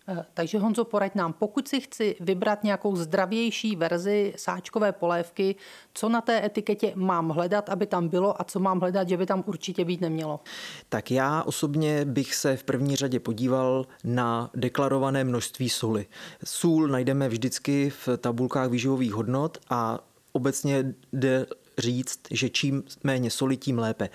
Eh, 0.08 0.25
takže 0.34 0.58
Honzo, 0.58 0.84
poraď 0.84 1.14
nám, 1.14 1.32
pokud 1.32 1.68
si 1.68 1.80
chci 1.80 2.16
vybrat 2.20 2.64
nějakou 2.64 2.96
zdravější 2.96 3.76
verzi 3.76 4.34
sáčkové 4.37 4.92
polévky, 4.92 5.56
co 5.94 6.08
na 6.08 6.20
té 6.20 6.44
etiketě 6.44 6.92
mám 6.94 7.28
hledat, 7.28 7.68
aby 7.68 7.87
tam 7.87 8.08
bylo 8.08 8.40
a 8.40 8.44
co 8.44 8.61
mám 8.61 8.80
hledat, 8.80 9.08
že 9.08 9.16
by 9.16 9.26
tam 9.26 9.44
určitě 9.46 9.84
být 9.84 10.00
nemělo? 10.00 10.40
Tak 10.88 11.11
já 11.11 11.42
osobně 11.42 12.04
bych 12.04 12.34
se 12.34 12.56
v 12.56 12.64
první 12.64 12.96
řadě 12.96 13.20
podíval 13.20 13.87
na 14.04 14.50
deklarované 14.54 15.25
množství 15.25 15.68
soli. 15.68 16.06
Sůl 16.44 16.88
najdeme 16.88 17.28
vždycky 17.28 17.90
v 17.90 18.08
tabulkách 18.16 18.70
výživových 18.70 19.12
hodnot 19.12 19.58
a 19.70 19.99
obecně 20.32 20.94
jde 21.12 21.46
říct, 21.78 22.20
že 22.30 22.49
čím 22.49 22.82
méně 23.04 23.30
soli, 23.30 23.56
tím 23.56 23.78
lépe. 23.78 24.08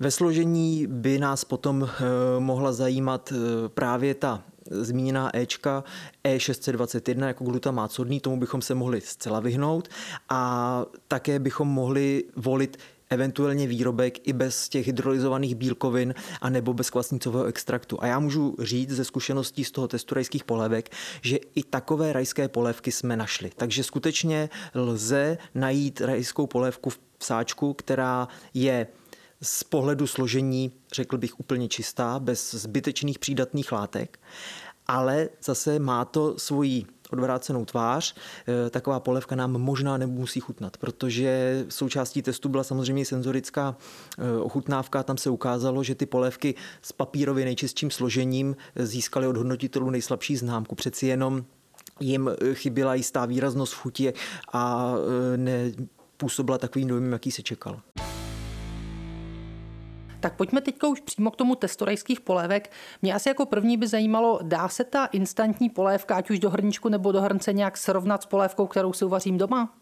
Ve 0.00 0.10
složení 0.10 0.86
by 0.86 1.18
nás 1.18 1.44
potom 1.44 1.88
eh, 1.88 2.04
mohla 2.38 2.72
zajímat 2.72 3.32
eh, 3.32 3.68
právě 3.68 4.14
ta 4.14 4.42
zmíněná 4.72 5.36
Ečka 5.36 5.84
E621 6.24 7.26
jako 7.26 7.44
glutamát 7.44 7.92
sodný, 7.92 8.20
tomu 8.20 8.40
bychom 8.40 8.62
se 8.62 8.74
mohli 8.74 9.00
zcela 9.00 9.40
vyhnout 9.40 9.88
a 10.28 10.84
také 11.08 11.38
bychom 11.38 11.68
mohli 11.68 12.24
volit 12.36 12.78
eventuálně 13.12 13.66
výrobek 13.66 14.28
i 14.28 14.32
bez 14.32 14.68
těch 14.68 14.86
hydrolyzovaných 14.86 15.54
bílkovin 15.54 16.14
a 16.40 16.50
nebo 16.50 16.74
bez 16.74 16.90
kvasnicového 16.90 17.44
extraktu. 17.44 18.02
A 18.02 18.06
já 18.06 18.18
můžu 18.18 18.56
říct 18.58 18.90
ze 18.90 19.04
zkušeností 19.04 19.64
z 19.64 19.70
toho 19.70 19.88
testu 19.88 20.14
rajských 20.14 20.44
polévek, 20.44 20.90
že 21.22 21.36
i 21.36 21.62
takové 21.62 22.12
rajské 22.12 22.48
polévky 22.48 22.92
jsme 22.92 23.16
našli. 23.16 23.50
Takže 23.56 23.84
skutečně 23.84 24.48
lze 24.74 25.38
najít 25.54 26.00
rajskou 26.00 26.46
polévku 26.46 26.90
v 26.90 27.00
sáčku, 27.20 27.74
která 27.74 28.28
je 28.54 28.86
z 29.42 29.64
pohledu 29.64 30.06
složení, 30.06 30.72
řekl 30.92 31.18
bych, 31.18 31.40
úplně 31.40 31.68
čistá, 31.68 32.18
bez 32.18 32.54
zbytečných 32.54 33.18
přídatných 33.18 33.72
látek, 33.72 34.20
ale 34.86 35.28
zase 35.42 35.78
má 35.78 36.04
to 36.04 36.38
svoji 36.38 36.86
odvrácenou 37.12 37.64
tvář. 37.64 38.14
E, 38.66 38.70
taková 38.70 39.00
polevka 39.00 39.36
nám 39.36 39.52
možná 39.52 39.96
nemusí 39.96 40.40
chutnat, 40.40 40.76
protože 40.76 41.64
součástí 41.68 42.22
testu 42.22 42.48
byla 42.48 42.64
samozřejmě 42.64 43.04
senzorická 43.04 43.76
e, 44.18 44.38
ochutnávka. 44.40 45.02
Tam 45.02 45.16
se 45.16 45.30
ukázalo, 45.30 45.82
že 45.82 45.94
ty 45.94 46.06
polévky 46.06 46.54
s 46.82 46.92
papírově 46.92 47.44
nejčistším 47.44 47.90
složením 47.90 48.56
získaly 48.76 49.26
od 49.26 49.36
hodnotitelů 49.36 49.90
nejslabší 49.90 50.36
známku. 50.36 50.74
Přeci 50.74 51.06
jenom 51.06 51.44
jim 52.00 52.30
chyběla 52.52 52.94
jistá 52.94 53.26
výraznost 53.26 53.72
v 53.72 53.78
chutě 53.78 54.12
a 54.52 54.94
e, 55.34 55.36
nepůsobila 55.36 56.58
takovým 56.58 56.88
dojmem, 56.88 57.12
jaký 57.12 57.30
se 57.30 57.42
čekal. 57.42 57.80
Tak 60.22 60.36
pojďme 60.36 60.60
teď 60.60 60.82
už 60.82 61.00
přímo 61.00 61.30
k 61.30 61.36
tomu 61.36 61.54
testu 61.54 61.84
rajských 61.84 62.20
polévek. 62.20 62.72
Mě 63.02 63.14
asi 63.14 63.28
jako 63.28 63.46
první 63.46 63.76
by 63.76 63.86
zajímalo, 63.86 64.38
dá 64.42 64.68
se 64.68 64.84
ta 64.84 65.06
instantní 65.06 65.70
polévka, 65.70 66.16
ať 66.16 66.30
už 66.30 66.38
do 66.38 66.50
hrničku 66.50 66.88
nebo 66.88 67.12
do 67.12 67.20
hrnce, 67.20 67.52
nějak 67.52 67.76
srovnat 67.76 68.22
s 68.22 68.26
polévkou, 68.26 68.66
kterou 68.66 68.92
si 68.92 69.04
uvařím 69.04 69.38
doma? 69.38 69.74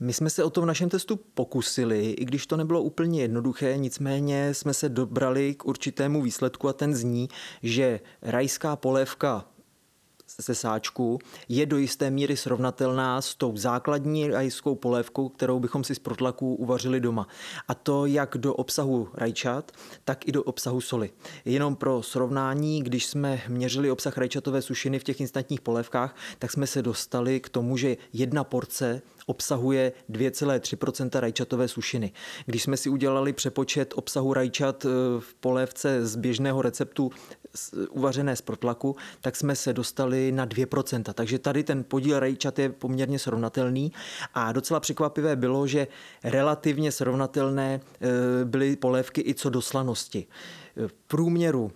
My 0.00 0.12
jsme 0.12 0.30
se 0.30 0.44
o 0.44 0.50
to 0.50 0.62
v 0.62 0.66
našem 0.66 0.88
testu 0.88 1.16
pokusili, 1.16 2.10
i 2.10 2.24
když 2.24 2.46
to 2.46 2.56
nebylo 2.56 2.82
úplně 2.82 3.22
jednoduché, 3.22 3.76
nicméně 3.76 4.54
jsme 4.54 4.74
se 4.74 4.88
dobrali 4.88 5.54
k 5.54 5.66
určitému 5.66 6.22
výsledku 6.22 6.68
a 6.68 6.72
ten 6.72 6.94
zní, 6.94 7.28
že 7.62 8.00
rajská 8.22 8.76
polévka 8.76 9.44
ze 10.40 10.54
sáčku 10.54 11.18
je 11.48 11.66
do 11.66 11.78
jisté 11.78 12.10
míry 12.10 12.36
srovnatelná 12.36 13.20
s 13.20 13.34
tou 13.34 13.56
základní 13.56 14.30
rajskou 14.30 14.74
polévkou, 14.74 15.28
kterou 15.28 15.60
bychom 15.60 15.84
si 15.84 15.94
z 15.94 15.98
protlaku 15.98 16.54
uvařili 16.54 17.00
doma. 17.00 17.26
A 17.68 17.74
to 17.74 18.06
jak 18.06 18.36
do 18.38 18.54
obsahu 18.54 19.08
rajčat, 19.14 19.72
tak 20.04 20.28
i 20.28 20.32
do 20.32 20.42
obsahu 20.42 20.80
soli. 20.80 21.10
Jenom 21.44 21.76
pro 21.76 22.02
srovnání, 22.02 22.82
když 22.82 23.06
jsme 23.06 23.42
měřili 23.48 23.90
obsah 23.90 24.18
rajčatové 24.18 24.62
sušiny 24.62 24.98
v 24.98 25.04
těch 25.04 25.20
instantních 25.20 25.60
polévkách, 25.60 26.16
tak 26.38 26.52
jsme 26.52 26.66
se 26.66 26.82
dostali 26.82 27.40
k 27.40 27.48
tomu, 27.48 27.76
že 27.76 27.96
jedna 28.12 28.44
porce 28.44 29.02
obsahuje 29.26 29.92
2,3% 30.10 31.20
rajčatové 31.20 31.68
sušiny. 31.68 32.12
Když 32.46 32.62
jsme 32.62 32.76
si 32.76 32.88
udělali 32.88 33.32
přepočet 33.32 33.94
obsahu 33.96 34.32
rajčat 34.32 34.84
eh, 34.84 34.88
v 35.20 35.34
polévce 35.34 36.06
z 36.06 36.16
běžného 36.16 36.62
receptu 36.62 37.10
uvařené 37.90 38.36
z 38.36 38.42
protlaku, 38.42 38.96
tak 39.20 39.36
jsme 39.36 39.56
se 39.56 39.72
dostali 39.72 40.32
na 40.32 40.46
2%. 40.46 41.12
Takže 41.14 41.38
tady 41.38 41.64
ten 41.64 41.84
podíl 41.84 42.20
rajčat 42.20 42.58
je 42.58 42.68
poměrně 42.68 43.18
srovnatelný 43.18 43.92
a 44.34 44.52
docela 44.52 44.80
překvapivé 44.80 45.36
bylo, 45.36 45.66
že 45.66 45.86
relativně 46.24 46.92
srovnatelné 46.92 47.80
eh, 47.80 48.44
byly 48.44 48.76
polévky 48.76 49.20
i 49.26 49.34
co 49.34 49.50
do 49.50 49.62
slanosti. 49.62 50.26
V 50.86 50.92
průměru 51.06 51.72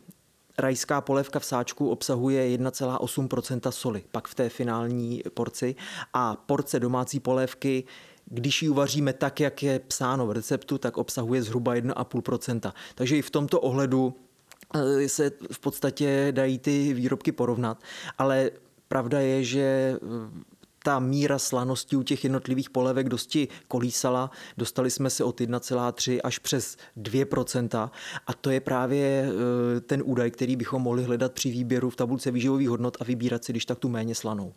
rajská 0.58 1.00
polévka 1.00 1.38
v 1.38 1.44
sáčku 1.44 1.90
obsahuje 1.90 2.58
1,8% 2.58 3.70
soli, 3.70 4.04
pak 4.10 4.28
v 4.28 4.34
té 4.34 4.48
finální 4.48 5.22
porci 5.34 5.74
a 6.14 6.36
porce 6.36 6.80
domácí 6.80 7.20
polévky 7.20 7.84
když 8.30 8.62
ji 8.62 8.68
uvaříme 8.68 9.12
tak, 9.12 9.40
jak 9.40 9.62
je 9.62 9.78
psáno 9.78 10.26
v 10.26 10.32
receptu, 10.32 10.78
tak 10.78 10.98
obsahuje 10.98 11.42
zhruba 11.42 11.74
1,5% 11.74 12.72
Takže 12.94 13.16
i 13.16 13.22
v 13.22 13.30
tomto 13.30 13.60
ohledu 13.60 14.14
se 15.06 15.32
v 15.52 15.58
podstatě 15.58 16.28
dají 16.30 16.58
ty 16.58 16.94
výrobky 16.94 17.32
porovnat, 17.32 17.82
ale 18.18 18.50
pravda 18.88 19.20
je, 19.20 19.44
že 19.44 19.96
ta 20.84 20.98
míra 20.98 21.38
slanosti 21.38 21.96
u 21.96 22.02
těch 22.02 22.24
jednotlivých 22.24 22.70
polevek 22.70 23.08
dosti 23.08 23.48
kolísala. 23.68 24.30
Dostali 24.56 24.90
jsme 24.90 25.10
se 25.10 25.24
od 25.24 25.40
1,3 25.40 26.20
až 26.24 26.38
přes 26.38 26.76
2% 26.96 27.90
a 28.26 28.34
to 28.34 28.50
je 28.50 28.60
právě 28.60 29.06
e, 29.06 29.80
ten 29.80 30.02
údaj, 30.04 30.30
který 30.30 30.56
bychom 30.56 30.82
mohli 30.82 31.04
hledat 31.04 31.32
při 31.32 31.50
výběru 31.50 31.90
v 31.90 31.96
tabulce 31.96 32.30
výživových 32.30 32.68
hodnot 32.68 32.96
a 33.00 33.04
vybírat 33.04 33.44
si, 33.44 33.52
když 33.52 33.64
tak 33.64 33.78
tu 33.78 33.88
méně 33.88 34.14
slanou. 34.14 34.54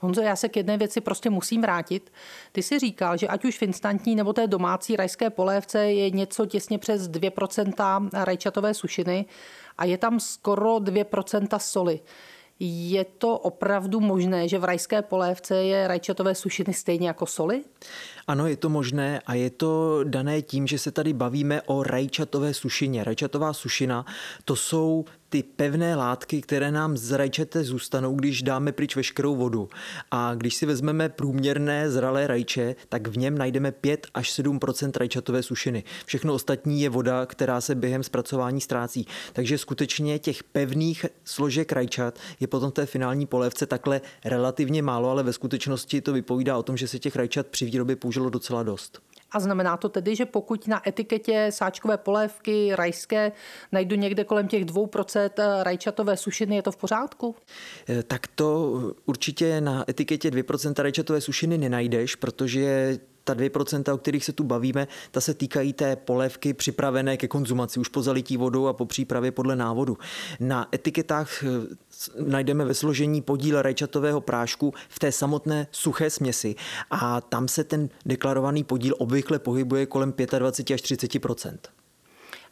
Honzo, 0.00 0.20
já 0.20 0.36
se 0.36 0.48
k 0.48 0.56
jedné 0.56 0.76
věci 0.76 1.00
prostě 1.00 1.30
musím 1.30 1.62
vrátit. 1.62 2.12
Ty 2.52 2.62
si 2.62 2.78
říkal, 2.78 3.16
že 3.16 3.28
ať 3.28 3.44
už 3.44 3.58
v 3.58 3.62
instantní 3.62 4.16
nebo 4.16 4.32
té 4.32 4.46
domácí 4.46 4.96
rajské 4.96 5.30
polévce 5.30 5.84
je 5.84 6.10
něco 6.10 6.46
těsně 6.46 6.78
přes 6.78 7.08
2% 7.08 8.08
rajčatové 8.12 8.74
sušiny 8.74 9.26
a 9.78 9.84
je 9.84 9.98
tam 9.98 10.20
skoro 10.20 10.76
2% 10.76 11.58
soli. 11.58 12.00
Je 12.60 13.04
to 13.04 13.38
opravdu 13.38 14.00
možné, 14.00 14.48
že 14.48 14.58
v 14.58 14.64
rajské 14.64 15.02
polévce 15.02 15.56
je 15.56 15.88
rajčatové 15.88 16.34
sušiny 16.34 16.74
stejně 16.74 17.08
jako 17.08 17.26
soli? 17.26 17.64
Ano, 18.28 18.46
je 18.46 18.56
to 18.56 18.68
možné 18.68 19.20
a 19.26 19.34
je 19.34 19.50
to 19.50 20.00
dané 20.04 20.42
tím, 20.42 20.66
že 20.66 20.78
se 20.78 20.90
tady 20.90 21.12
bavíme 21.12 21.62
o 21.62 21.82
rajčatové 21.82 22.54
sušině. 22.54 23.04
Rajčatová 23.04 23.52
sušina 23.52 24.06
to 24.44 24.56
jsou 24.56 25.04
ty 25.28 25.42
pevné 25.42 25.96
látky, 25.96 26.42
které 26.42 26.70
nám 26.70 26.96
z 26.96 27.12
rajčete 27.12 27.64
zůstanou, 27.64 28.14
když 28.14 28.42
dáme 28.42 28.72
pryč 28.72 28.96
veškerou 28.96 29.36
vodu. 29.36 29.68
A 30.10 30.34
když 30.34 30.54
si 30.54 30.66
vezmeme 30.66 31.08
průměrné 31.08 31.90
zralé 31.90 32.26
rajče, 32.26 32.76
tak 32.88 33.08
v 33.08 33.18
něm 33.18 33.38
najdeme 33.38 33.72
5 33.72 34.06
až 34.14 34.30
7 34.30 34.58
rajčatové 34.96 35.42
sušiny. 35.42 35.84
Všechno 36.06 36.34
ostatní 36.34 36.80
je 36.82 36.88
voda, 36.88 37.26
která 37.26 37.60
se 37.60 37.74
během 37.74 38.02
zpracování 38.02 38.60
ztrácí. 38.60 39.06
Takže 39.32 39.58
skutečně 39.58 40.18
těch 40.18 40.42
pevných 40.42 41.06
složek 41.24 41.72
rajčat 41.72 42.18
je 42.40 42.46
potom 42.46 42.70
v 42.70 42.74
té 42.74 42.86
finální 42.86 43.26
polévce 43.26 43.66
takhle 43.66 44.00
relativně 44.24 44.82
málo, 44.82 45.10
ale 45.10 45.22
ve 45.22 45.32
skutečnosti 45.32 46.00
to 46.00 46.12
vypovídá 46.12 46.58
o 46.58 46.62
tom, 46.62 46.76
že 46.76 46.88
se 46.88 46.98
těch 46.98 47.16
rajčat 47.16 47.46
při 47.46 47.64
výrobě 47.64 47.96
použilo 48.18 48.30
docela 48.30 48.62
dost. 48.62 48.98
A 49.30 49.40
znamená 49.40 49.76
to 49.76 49.88
tedy, 49.88 50.16
že 50.16 50.26
pokud 50.26 50.68
na 50.68 50.88
etiketě 50.88 51.46
sáčkové 51.50 51.96
polévky 51.96 52.70
rajské 52.74 53.32
najdu 53.72 53.96
někde 53.96 54.24
kolem 54.24 54.48
těch 54.48 54.64
2% 54.64 55.30
eh, 55.38 55.64
rajčatové 55.64 56.16
sušiny, 56.16 56.56
je 56.56 56.62
to 56.62 56.72
v 56.72 56.76
pořádku? 56.76 57.36
Eh, 57.88 58.02
tak 58.02 58.26
to 58.26 58.80
určitě 59.06 59.60
na 59.60 59.84
etiketě 59.88 60.30
2% 60.30 60.82
rajčatové 60.82 61.20
sušiny 61.20 61.58
nenajdeš, 61.58 62.14
protože 62.14 62.98
ta 63.28 63.34
2%, 63.34 63.94
o 63.94 63.98
kterých 63.98 64.24
se 64.24 64.32
tu 64.32 64.44
bavíme, 64.44 64.88
ta 65.10 65.20
se 65.20 65.34
týkají 65.34 65.72
té 65.72 65.96
polévky 65.96 66.54
připravené 66.54 67.16
ke 67.16 67.28
konzumaci 67.28 67.80
už 67.80 67.88
po 67.88 68.02
zalití 68.02 68.36
vodou 68.36 68.66
a 68.66 68.72
po 68.72 68.86
přípravě 68.86 69.32
podle 69.32 69.56
návodu. 69.56 69.98
Na 70.40 70.68
etiketách 70.74 71.44
eh, 71.44 71.46
najdeme 72.26 72.64
ve 72.64 72.74
složení 72.74 73.22
podíl 73.22 73.62
rajčatového 73.62 74.20
prášku 74.20 74.74
v 74.88 74.98
té 74.98 75.12
samotné 75.12 75.66
suché 75.70 76.10
směsi 76.10 76.54
a 76.90 77.20
tam 77.20 77.48
se 77.48 77.64
ten 77.64 77.88
deklarovaný 78.06 78.64
podíl 78.64 78.94
obvykle 78.98 79.38
pohybuje 79.38 79.86
kolem 79.86 80.14
25 80.38 80.74
až 80.74 80.82
30 80.82 81.18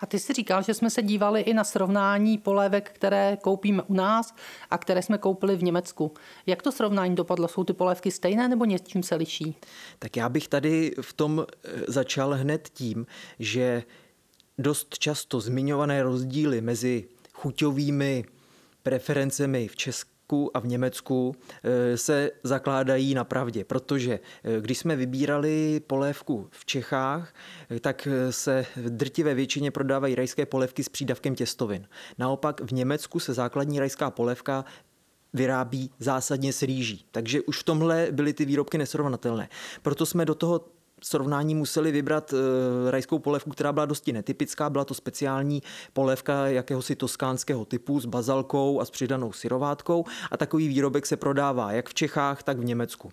a 0.01 0.07
ty 0.07 0.19
si 0.19 0.33
říkal, 0.33 0.63
že 0.63 0.75
jsme 0.75 0.91
se 0.91 1.03
dívali 1.03 1.41
i 1.41 1.55
na 1.55 1.65
srovnání 1.65 2.39
polévek, 2.39 2.91
které 2.95 3.39
koupíme 3.43 3.83
u 3.83 3.95
nás 3.95 4.35
a 4.71 4.79
které 4.79 5.03
jsme 5.03 5.19
koupili 5.19 5.57
v 5.57 5.63
Německu. 5.63 6.15
Jak 6.47 6.63
to 6.63 6.73
srovnání 6.73 7.15
dopadlo? 7.15 7.49
Jsou 7.49 7.65
ty 7.65 7.73
polévky 7.73 8.11
stejné 8.11 8.49
nebo 8.49 8.65
něčím 8.65 9.03
se 9.03 9.15
liší? 9.15 9.57
Tak 9.99 10.17
já 10.17 10.29
bych 10.29 10.49
tady 10.49 10.95
v 11.01 11.13
tom 11.13 11.47
eh, 11.49 11.71
začal 11.89 12.35
hned 12.35 12.69
tím, 12.69 13.07
že 13.39 13.83
dost 14.59 14.99
často 14.99 15.41
zmiňované 15.41 16.03
rozdíly 16.03 16.61
mezi 16.61 17.05
chuťovými 17.33 18.25
preferencemi 18.83 19.69
v 19.69 19.77
České 19.77 20.16
Česku 20.27 20.51
a 20.55 20.61
v 20.61 20.67
Německu 20.67 21.35
eh, 21.65 21.97
se 21.97 22.31
zakládají 22.43 23.15
na 23.15 23.25
pravdě, 23.25 23.65
protože 23.65 24.21
eh, 24.45 24.61
když 24.61 24.79
jsme 24.79 24.97
vybírali 24.97 25.81
polévku 25.87 26.49
v 26.51 26.65
Čechách, 26.67 27.35
eh, 27.71 27.81
tak 27.81 28.09
se 28.31 28.67
v 28.77 28.91
drtivé 28.91 29.35
většině 29.35 29.71
prodávají 29.71 30.15
rajské 30.15 30.47
polévky 30.47 30.85
s 30.85 30.89
přídavkem 30.89 31.35
těstovin. 31.35 31.89
Naopak 32.19 32.61
v 32.61 32.73
Německu 32.73 33.21
se 33.21 33.35
základní 33.35 33.79
rajská 33.79 34.11
polévka 34.11 34.65
vyrábí 35.33 35.91
zásadně 35.99 36.53
s 36.53 36.63
rýží. 36.63 37.05
Takže 37.11 37.43
už 37.43 37.59
v 37.59 37.65
tomhle 37.65 38.09
byly 38.11 38.33
ty 38.33 38.45
výrobky 38.45 38.79
nesrovnatelné. 38.79 39.49
Proto 39.83 40.07
jsme 40.07 40.25
do 40.25 40.35
toho 40.35 40.61
srovnání 41.03 41.55
museli 41.55 41.93
vybrat 41.93 42.33
uh, 42.33 42.39
rajskou 42.91 43.19
polévku, 43.19 43.51
která 43.51 43.73
byla 43.73 43.87
dosti 43.87 44.13
netypická. 44.13 44.71
Byla 44.71 44.85
to 44.85 44.95
speciální 44.95 45.63
polévka 45.93 46.47
jakéhosi 46.47 46.97
toskánského 46.97 47.65
typu 47.65 48.01
s 48.01 48.07
bazalkou 48.07 48.81
a 48.81 48.85
s 48.85 48.91
přidanou 48.91 49.33
syrovátkou 49.33 50.05
a 50.31 50.37
takový 50.37 50.69
výrobek 50.69 51.07
se 51.07 51.17
prodává 51.17 51.73
jak 51.73 51.89
v 51.89 51.95
Čechách, 51.95 52.43
tak 52.43 52.59
v 52.59 52.65
Německu. 52.65 53.11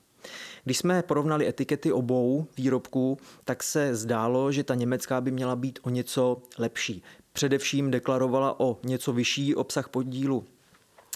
Když 0.63 0.77
jsme 0.77 1.03
porovnali 1.03 1.47
etikety 1.47 1.91
obou 1.91 2.47
výrobků, 2.57 3.17
tak 3.45 3.63
se 3.63 3.95
zdálo, 3.95 4.51
že 4.51 4.63
ta 4.63 4.75
německá 4.75 5.21
by 5.21 5.31
měla 5.31 5.55
být 5.55 5.79
o 5.81 5.89
něco 5.89 6.41
lepší. 6.57 7.03
Především 7.33 7.91
deklarovala 7.91 8.59
o 8.59 8.79
něco 8.83 9.13
vyšší 9.13 9.55
obsah 9.55 9.89
podílu 9.89 10.45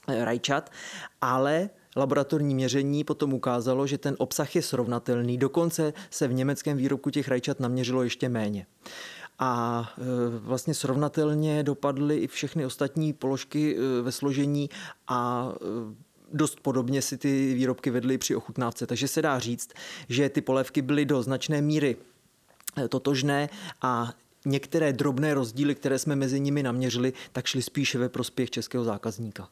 eh, 0.07 0.25
rajčat, 0.25 0.71
ale 1.21 1.69
Laboratorní 1.97 2.55
měření 2.55 3.03
potom 3.03 3.33
ukázalo, 3.33 3.87
že 3.87 3.97
ten 3.97 4.15
obsah 4.17 4.55
je 4.55 4.61
srovnatelný, 4.61 5.37
dokonce 5.37 5.93
se 6.09 6.27
v 6.27 6.33
německém 6.33 6.77
výrobku 6.77 7.09
těch 7.09 7.27
rajčat 7.27 7.59
naměřilo 7.59 8.03
ještě 8.03 8.29
méně. 8.29 8.65
A 9.39 9.83
e, 9.97 10.01
vlastně 10.39 10.73
srovnatelně 10.73 11.63
dopadly 11.63 12.17
i 12.17 12.27
všechny 12.27 12.65
ostatní 12.65 13.13
položky 13.13 13.77
e, 13.77 14.01
ve 14.01 14.11
složení 14.11 14.69
a 15.07 15.51
e, 15.55 15.65
dost 16.33 16.59
podobně 16.59 17.01
si 17.01 17.17
ty 17.17 17.53
výrobky 17.53 17.89
vedly 17.89 18.17
při 18.17 18.35
ochutnávce. 18.35 18.87
Takže 18.87 19.07
se 19.07 19.21
dá 19.21 19.39
říct, 19.39 19.69
že 20.09 20.29
ty 20.29 20.41
polévky 20.41 20.81
byly 20.81 21.05
do 21.05 21.23
značné 21.23 21.61
míry 21.61 21.95
totožné 22.89 23.49
a 23.81 24.13
některé 24.45 24.93
drobné 24.93 25.33
rozdíly, 25.33 25.75
které 25.75 25.99
jsme 25.99 26.15
mezi 26.15 26.39
nimi 26.39 26.63
naměřili, 26.63 27.13
tak 27.31 27.45
šly 27.45 27.61
spíše 27.61 27.97
ve 27.97 28.09
prospěch 28.09 28.49
českého 28.49 28.83
zákazníka. 28.83 29.49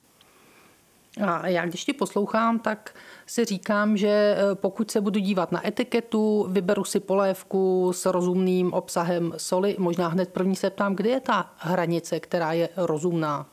A 1.21 1.47
já 1.47 1.65
když 1.65 1.85
ti 1.85 1.93
poslouchám, 1.93 2.59
tak 2.59 2.95
si 3.25 3.45
říkám, 3.45 3.97
že 3.97 4.07
eh, 4.07 4.55
pokud 4.55 4.91
se 4.91 5.01
budu 5.01 5.19
dívat 5.19 5.51
na 5.51 5.67
etiketu, 5.67 6.47
vyberu 6.49 6.83
si 6.83 6.99
polévku 6.99 7.91
s 7.93 8.05
rozumným 8.05 8.73
obsahem 8.73 9.33
soli, 9.37 9.75
možná 9.79 10.07
hned 10.07 10.29
první 10.29 10.55
se 10.55 10.69
ptám, 10.69 10.95
kde 10.95 11.09
je 11.09 11.19
ta 11.19 11.53
hranice, 11.57 12.19
která 12.19 12.53
je 12.53 12.69
rozumná? 12.77 13.45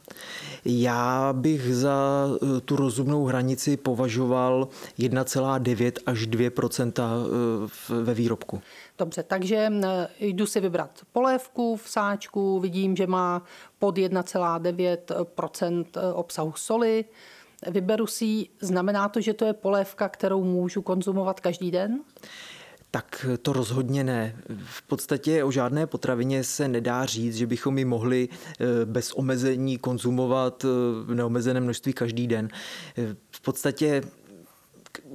Já 0.65 1.33
bych 1.33 1.75
za 1.75 2.29
eh, 2.35 2.61
tu 2.61 2.77
rozumnou 2.77 3.25
hranici 3.25 3.77
považoval 3.77 4.69
1,9 4.99 5.93
až 6.07 6.27
2 6.27 6.51
eh, 6.51 8.03
ve 8.03 8.15
výrobku. 8.15 8.63
Dobře, 8.99 9.23
takže 9.23 9.73
jdu 10.21 10.47
si 10.47 10.61
vybrat 10.61 10.91
polévku 11.13 11.77
v 11.77 11.89
sáčku, 11.89 12.61
vidím, 12.61 12.97
že 12.97 13.07
má 13.07 13.43
pod 13.79 13.97
1,9% 13.97 15.85
obsahu 16.15 16.53
soli 16.57 17.05
vyberu 17.71 18.07
si 18.07 18.49
znamená 18.61 19.09
to, 19.09 19.21
že 19.21 19.35
to 19.35 19.45
je 19.45 19.53
polévka, 19.53 20.09
kterou 20.09 20.45
můžu 20.45 20.83
konzumovat 20.83 21.41
každý 21.41 21.71
den? 21.71 22.01
Tak 22.95 23.27
to 23.43 23.53
rozhodně 23.53 24.05
ne. 24.05 24.37
V 24.65 24.83
podstatě 24.83 25.45
o 25.45 25.51
žádné 25.51 25.87
potravině 25.87 26.45
se 26.45 26.69
nedá 26.69 27.05
říct, 27.05 27.37
že 27.37 27.47
bychom 27.47 27.79
ji 27.79 27.85
mohli 27.85 28.29
eh, 28.29 28.65
bez 28.85 29.13
omezení 29.13 29.79
konzumovat 29.79 30.65
eh, 30.65 30.69
v 31.05 31.15
neomezeném 31.15 31.65
množství 31.65 31.93
každý 31.93 32.27
den. 32.27 32.49
Eh, 32.99 33.17
v 33.31 33.41
podstatě 33.41 34.03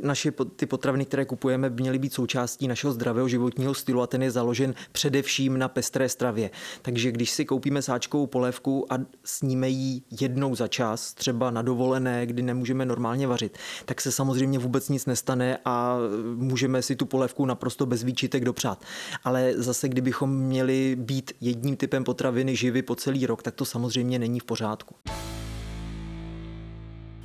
naše 0.01 0.31
ty 0.55 0.65
potraviny, 0.65 1.05
které 1.05 1.25
kupujeme, 1.25 1.69
by 1.69 1.81
měly 1.81 1.99
být 1.99 2.13
součástí 2.13 2.67
našeho 2.67 2.93
zdravého 2.93 3.27
životního 3.27 3.73
stylu 3.73 4.01
a 4.01 4.07
ten 4.07 4.23
je 4.23 4.31
založen 4.31 4.73
především 4.91 5.57
na 5.57 5.67
pestré 5.67 6.09
stravě. 6.09 6.49
Takže 6.81 7.11
když 7.11 7.31
si 7.31 7.45
koupíme 7.45 7.81
sáčkovou 7.81 8.27
polévku 8.27 8.93
a 8.93 8.97
sníme 9.23 9.69
ji 9.69 10.01
jednou 10.21 10.55
za 10.55 10.67
čas, 10.67 11.13
třeba 11.13 11.51
na 11.51 11.61
dovolené, 11.61 12.25
kdy 12.25 12.41
nemůžeme 12.41 12.85
normálně 12.85 13.27
vařit, 13.27 13.57
tak 13.85 14.01
se 14.01 14.11
samozřejmě 14.11 14.59
vůbec 14.59 14.89
nic 14.89 15.05
nestane 15.05 15.57
a 15.65 15.97
můžeme 16.35 16.81
si 16.81 16.95
tu 16.95 17.05
polévku 17.05 17.45
naprosto 17.45 17.85
bez 17.85 18.03
výčitek 18.03 18.45
dopřát. 18.45 18.81
Ale 19.23 19.53
zase, 19.55 19.89
kdybychom 19.89 20.35
měli 20.35 20.95
být 20.99 21.31
jedním 21.41 21.75
typem 21.75 22.03
potraviny 22.03 22.55
živy 22.55 22.81
po 22.81 22.95
celý 22.95 23.25
rok, 23.25 23.43
tak 23.43 23.55
to 23.55 23.65
samozřejmě 23.65 24.19
není 24.19 24.39
v 24.39 24.43
pořádku. 24.43 24.95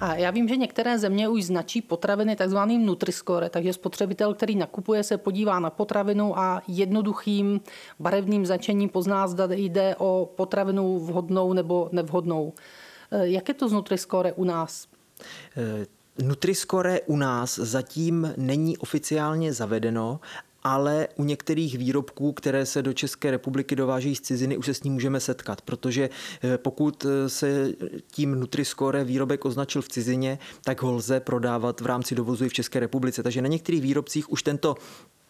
A 0.03 0.15
já 0.15 0.31
vím, 0.31 0.49
že 0.49 0.57
některé 0.57 0.99
země 0.99 1.29
už 1.29 1.45
značí 1.45 1.83
potraviny 1.83 2.37
takzvaným 2.37 2.87
Nutriscore, 2.87 3.51
takže 3.51 3.73
spotřebitel, 3.73 4.35
který 4.35 4.57
nakupuje, 4.57 5.03
se 5.03 5.19
podívá 5.19 5.61
na 5.61 5.71
potravinu 5.71 6.39
a 6.39 6.63
jednoduchým 6.69 7.61
barevným 7.99 8.47
značením 8.47 8.89
pozná, 8.89 9.29
zda 9.29 9.49
jde 9.51 9.97
o 9.99 10.29
potravinu 10.37 10.99
vhodnou 10.99 11.53
nebo 11.53 11.89
nevhodnou. 11.93 12.53
E, 13.11 13.29
jak 13.29 13.49
je 13.49 13.55
to 13.55 13.69
z 13.69 13.73
Nutriscore 13.73 14.33
u 14.33 14.45
nás? 14.45 14.87
E, 15.57 15.87
Nutriscore 16.25 17.01
u 17.01 17.17
nás 17.17 17.59
zatím 17.59 18.35
není 18.37 18.79
oficiálně 18.79 19.53
zavedeno, 19.53 20.21
ale 20.65 21.09
u 21.17 21.25
některých 21.25 21.79
výrobků, 21.79 22.33
které 22.33 22.67
se 22.67 22.83
do 22.83 22.93
České 22.93 23.31
republiky 23.31 23.77
dováží 23.77 24.15
z 24.17 24.21
ciziny, 24.21 24.57
už 24.57 24.67
se 24.67 24.75
s 24.75 24.83
ním 24.83 24.93
můžeme 24.93 25.21
setkat, 25.21 25.61
protože 25.61 26.11
eh, 26.43 26.59
pokud 26.59 27.05
eh, 27.05 27.29
se 27.29 27.73
tím 28.11 28.41
Nutriscore 28.41 29.05
výrobek 29.05 29.45
označil 29.45 29.83
v 29.83 29.89
cizině, 29.89 30.39
tak 30.65 30.83
ho 30.83 30.93
lze 30.93 31.21
prodávat 31.21 31.81
v 31.81 31.87
rámci 31.87 32.15
dovozu 32.15 32.45
i 32.45 32.49
v 32.49 32.53
České 32.53 32.81
republice. 32.81 33.23
Takže 33.23 33.43
na 33.43 33.49
některých 33.49 33.83
výrobcích 33.83 34.33
už 34.33 34.43
tento 34.43 34.77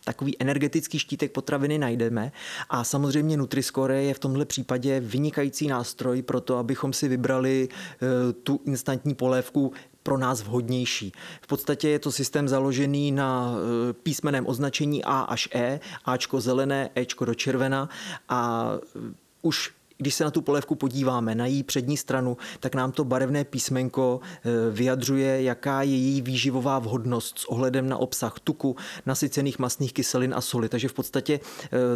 takový 0.04 0.36
energetický 0.40 0.98
štítek 0.98 1.32
potraviny 1.32 1.78
najdeme 1.78 2.32
a 2.70 2.84
samozřejmě 2.84 3.36
Nutriscore 3.36 4.02
je 4.02 4.14
v 4.14 4.18
tomhle 4.18 4.44
případě 4.44 5.00
vynikající 5.00 5.68
nástroj 5.68 6.22
pro 6.22 6.40
to, 6.40 6.56
abychom 6.56 6.92
si 6.92 7.08
vybrali 7.08 7.68
eh, 7.70 8.32
tu 8.32 8.60
instantní 8.64 9.14
polévku 9.14 9.72
pro 10.02 10.18
nás 10.18 10.42
vhodnější. 10.42 11.12
V 11.42 11.46
podstatě 11.46 11.88
je 11.88 11.98
to 11.98 12.12
systém 12.12 12.48
založený 12.48 13.12
na 13.12 13.54
e, 13.54 13.92
písmeném 13.92 14.46
označení 14.46 15.04
A 15.04 15.20
až 15.20 15.48
E, 15.54 15.80
Ačko 16.04 16.40
zelené, 16.40 16.90
Ečko 16.94 17.24
do 17.24 17.34
červena 17.34 17.88
a 18.28 18.70
e, 18.74 19.14
už 19.42 19.72
když 20.02 20.14
se 20.14 20.24
na 20.24 20.30
tu 20.30 20.42
polévku 20.42 20.74
podíváme, 20.74 21.34
na 21.34 21.46
její 21.46 21.62
přední 21.62 21.96
stranu, 21.96 22.36
tak 22.60 22.74
nám 22.74 22.92
to 22.92 23.04
barevné 23.04 23.44
písmenko 23.44 24.20
e, 24.20 24.70
vyjadřuje, 24.70 25.42
jaká 25.42 25.82
je 25.82 25.96
její 25.96 26.22
výživová 26.22 26.78
vhodnost 26.78 27.38
s 27.38 27.44
ohledem 27.44 27.88
na 27.88 27.96
obsah 27.96 28.40
tuku, 28.40 28.76
nasycených 29.06 29.58
masných 29.58 29.92
kyselin 29.92 30.34
a 30.34 30.40
soli. 30.40 30.68
Takže 30.68 30.88
v 30.88 30.92
podstatě 30.92 31.40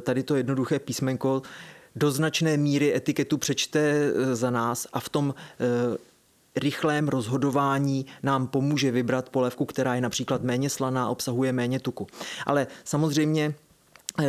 tady 0.00 0.22
to 0.22 0.36
jednoduché 0.36 0.78
písmenko 0.78 1.42
do 1.96 2.10
značné 2.10 2.56
míry 2.56 2.96
etiketu 2.96 3.38
přečte 3.38 4.12
za 4.32 4.50
nás 4.50 4.86
a 4.92 5.00
v 5.00 5.08
tom 5.08 5.34
rychlém 6.56 7.08
rozhodování 7.08 8.06
nám 8.22 8.46
pomůže 8.46 8.90
vybrat 8.90 9.28
polévku, 9.28 9.64
která 9.64 9.94
je 9.94 10.00
například 10.00 10.42
méně 10.42 10.70
slaná, 10.70 11.08
obsahuje 11.08 11.52
méně 11.52 11.80
tuku. 11.80 12.06
Ale 12.46 12.66
samozřejmě 12.84 13.54
eh, 13.54 13.65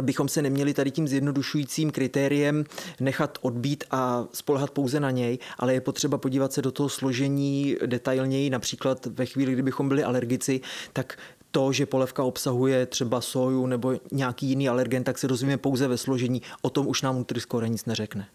bychom 0.02 0.28
se 0.28 0.41
neměli 0.41 0.73
tady 0.73 0.91
tím 0.91 1.08
zjednodušujícím 1.08 1.91
kritériem 1.91 2.63
nechat 3.00 3.38
odbít 3.41 3.84
a 3.91 4.26
spolehat 4.34 4.71
pouze 4.71 5.00
na 5.00 5.12
něj, 5.12 5.39
ale 5.58 5.73
je 5.73 5.82
potřeba 5.82 6.17
podívat 6.17 6.54
se 6.54 6.62
do 6.62 6.71
toho 6.71 6.89
složení 6.89 7.76
detailněji, 7.86 8.50
například 8.50 9.06
ve 9.06 9.26
chvíli, 9.26 9.54
kdybychom 9.54 9.89
byli 9.89 10.04
alergici, 10.04 10.62
tak 10.93 11.17
to, 11.52 11.73
že 11.73 11.86
polévka 11.86 12.23
obsahuje 12.23 12.86
třeba 12.86 13.21
soju 13.21 13.67
nebo 13.67 13.93
nějaký 14.12 14.47
jiný 14.47 14.69
alergen, 14.69 15.04
tak 15.04 15.17
se 15.17 15.28
dozvíme 15.28 15.58
pouze 15.58 15.88
ve 15.88 15.97
složení. 15.97 16.41
O 16.62 16.69
tom 16.69 16.88
už 16.88 17.02
nám 17.02 17.15
Nutriscore 17.15 17.69
nic 17.69 17.86
neřekne. 17.86 18.28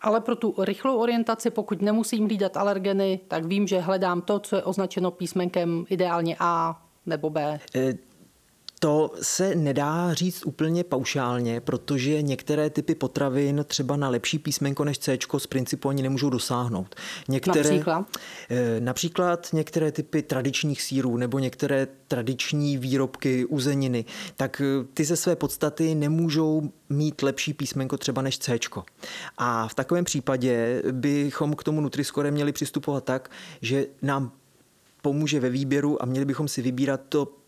Ale 0.00 0.20
pro 0.20 0.36
tu 0.36 0.54
rychlou 0.58 0.96
orientaci, 0.96 1.50
pokud 1.50 1.82
nemusím 1.82 2.24
hlídat 2.24 2.56
alergeny, 2.56 3.20
tak 3.28 3.44
vím, 3.44 3.66
že 3.66 3.80
hledám 3.80 4.22
to, 4.22 4.38
co 4.38 4.56
je 4.56 4.62
označeno 4.62 5.10
písmenkem 5.10 5.84
ideálně 5.88 6.36
A 6.40 6.82
nebo 7.06 7.30
B. 7.30 7.60
E, 7.74 7.94
to 8.82 9.10
se 9.22 9.54
nedá 9.54 10.14
říct 10.14 10.46
úplně 10.46 10.84
paušálně, 10.84 11.60
protože 11.60 12.22
některé 12.22 12.70
typy 12.70 12.94
potravin 12.94 13.64
třeba 13.68 13.96
na 13.96 14.08
lepší 14.08 14.38
písmenko 14.38 14.84
než 14.84 14.98
C 14.98 15.18
z 15.38 15.46
principu 15.46 15.88
ani 15.88 16.02
nemůžou 16.02 16.30
dosáhnout. 16.30 16.94
Některé, 17.28 17.70
například? 17.70 18.06
Eh, 18.50 18.80
například 18.80 19.48
některé 19.52 19.92
typy 19.92 20.22
tradičních 20.22 20.82
sírů 20.82 21.16
nebo 21.16 21.38
některé 21.38 21.88
tradiční 22.08 22.78
výrobky 22.78 23.44
uzeniny, 23.44 24.04
tak 24.36 24.60
eh, 24.60 24.84
ty 24.94 25.04
ze 25.04 25.16
své 25.16 25.36
podstaty 25.36 25.94
nemůžou 25.94 26.72
mít 26.88 27.22
lepší 27.22 27.52
písmenko 27.52 27.98
třeba 27.98 28.22
než 28.22 28.38
C. 28.38 28.58
A 29.38 29.68
v 29.68 29.74
takovém 29.74 30.04
případě 30.04 30.82
bychom 30.92 31.54
k 31.54 31.64
tomu 31.64 31.80
Nutriscore 31.80 32.30
měli 32.30 32.52
přistupovat 32.52 33.04
tak, 33.04 33.30
že 33.60 33.86
nám 34.02 34.32
pomůže 35.02 35.40
ve 35.40 35.50
výběru 35.50 36.02
a 36.02 36.06
měli 36.06 36.24
bychom 36.26 36.48
si 36.48 36.62
vybírat 36.62 37.00
to 37.08 37.41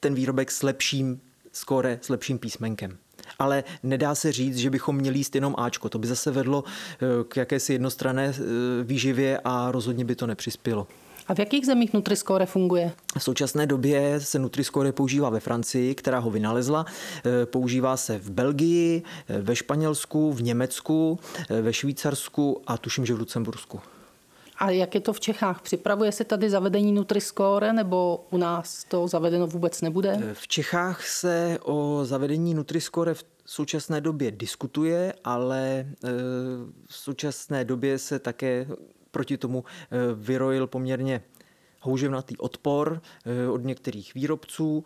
ten 0.00 0.14
výrobek 0.14 0.50
s 0.50 0.62
lepším 0.62 1.20
skóre, 1.52 1.98
s 2.02 2.08
lepším 2.08 2.38
písmenkem. 2.38 2.98
Ale 3.38 3.64
nedá 3.82 4.14
se 4.14 4.32
říct, 4.32 4.56
že 4.56 4.70
bychom 4.70 4.96
měli 4.96 5.18
jíst 5.18 5.34
jenom 5.34 5.54
Ačko. 5.58 5.88
To 5.88 5.98
by 5.98 6.06
zase 6.06 6.30
vedlo 6.30 6.64
eh, 6.66 7.06
k 7.28 7.36
jakési 7.36 7.72
jednostrané 7.72 8.34
eh, 8.34 8.42
výživě 8.84 9.40
a 9.44 9.72
rozhodně 9.72 10.04
by 10.04 10.14
to 10.14 10.26
nepřispělo. 10.26 10.86
A 11.28 11.34
v 11.34 11.38
jakých 11.38 11.66
zemích 11.66 11.92
Nutriscore 11.92 12.46
funguje? 12.46 12.92
V 13.18 13.22
současné 13.22 13.66
době 13.66 14.20
se 14.20 14.38
Nutriscore 14.38 14.92
používá 14.92 15.30
ve 15.30 15.40
Francii, 15.40 15.94
která 15.94 16.18
ho 16.18 16.30
vynalezla. 16.30 16.86
Eh, 16.86 17.46
používá 17.46 17.96
se 17.96 18.18
v 18.18 18.30
Belgii, 18.30 19.02
ve 19.28 19.56
Španělsku, 19.56 20.32
v 20.32 20.42
Německu, 20.42 21.18
ve 21.62 21.72
Švýcarsku 21.72 22.62
a 22.66 22.78
tuším, 22.78 23.06
že 23.06 23.14
v 23.14 23.18
Lucembursku. 23.18 23.80
A 24.60 24.70
jak 24.70 24.94
je 24.94 25.00
to 25.00 25.12
v 25.12 25.20
Čechách? 25.20 25.62
Připravuje 25.62 26.12
se 26.12 26.24
tady 26.24 26.50
zavedení 26.50 26.92
Nutriscore 26.92 27.72
nebo 27.72 28.26
u 28.30 28.36
nás 28.36 28.84
to 28.84 29.08
zavedeno 29.08 29.46
vůbec 29.46 29.80
nebude? 29.80 30.34
V 30.34 30.48
Čechách 30.48 31.06
se 31.06 31.58
o 31.62 32.00
zavedení 32.04 32.54
Nutriscore 32.54 33.14
v 33.14 33.24
současné 33.44 34.00
době 34.00 34.30
diskutuje, 34.30 35.14
ale 35.24 35.60
e, 35.68 35.86
v 36.86 36.96
současné 36.96 37.64
době 37.64 37.98
se 37.98 38.18
také 38.18 38.66
proti 39.10 39.36
tomu 39.36 39.64
e, 39.64 39.96
vyrojil 40.14 40.66
poměrně 40.66 41.22
houževnatý 41.80 42.36
odpor 42.36 43.00
e, 43.24 43.48
od 43.48 43.64
některých 43.64 44.14
výrobců, 44.14 44.84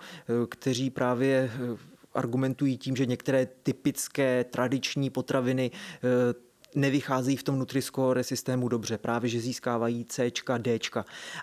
kteří 0.49 0.91
právě 0.91 1.51
argumentují 2.15 2.79
tím, 2.79 2.97
že 2.97 3.07
některé 3.07 3.47
typické 3.63 4.45
tradiční 4.45 5.11
potraviny 5.11 5.71
nevycházejí 6.75 7.37
v 7.37 7.43
tom 7.43 7.59
Nutriscore 7.59 8.25
systému 8.25 8.69
dobře, 8.69 8.99
právě 8.99 9.31
že 9.31 9.41
získávají 9.41 10.05
C, 10.05 10.31
D 10.59 10.79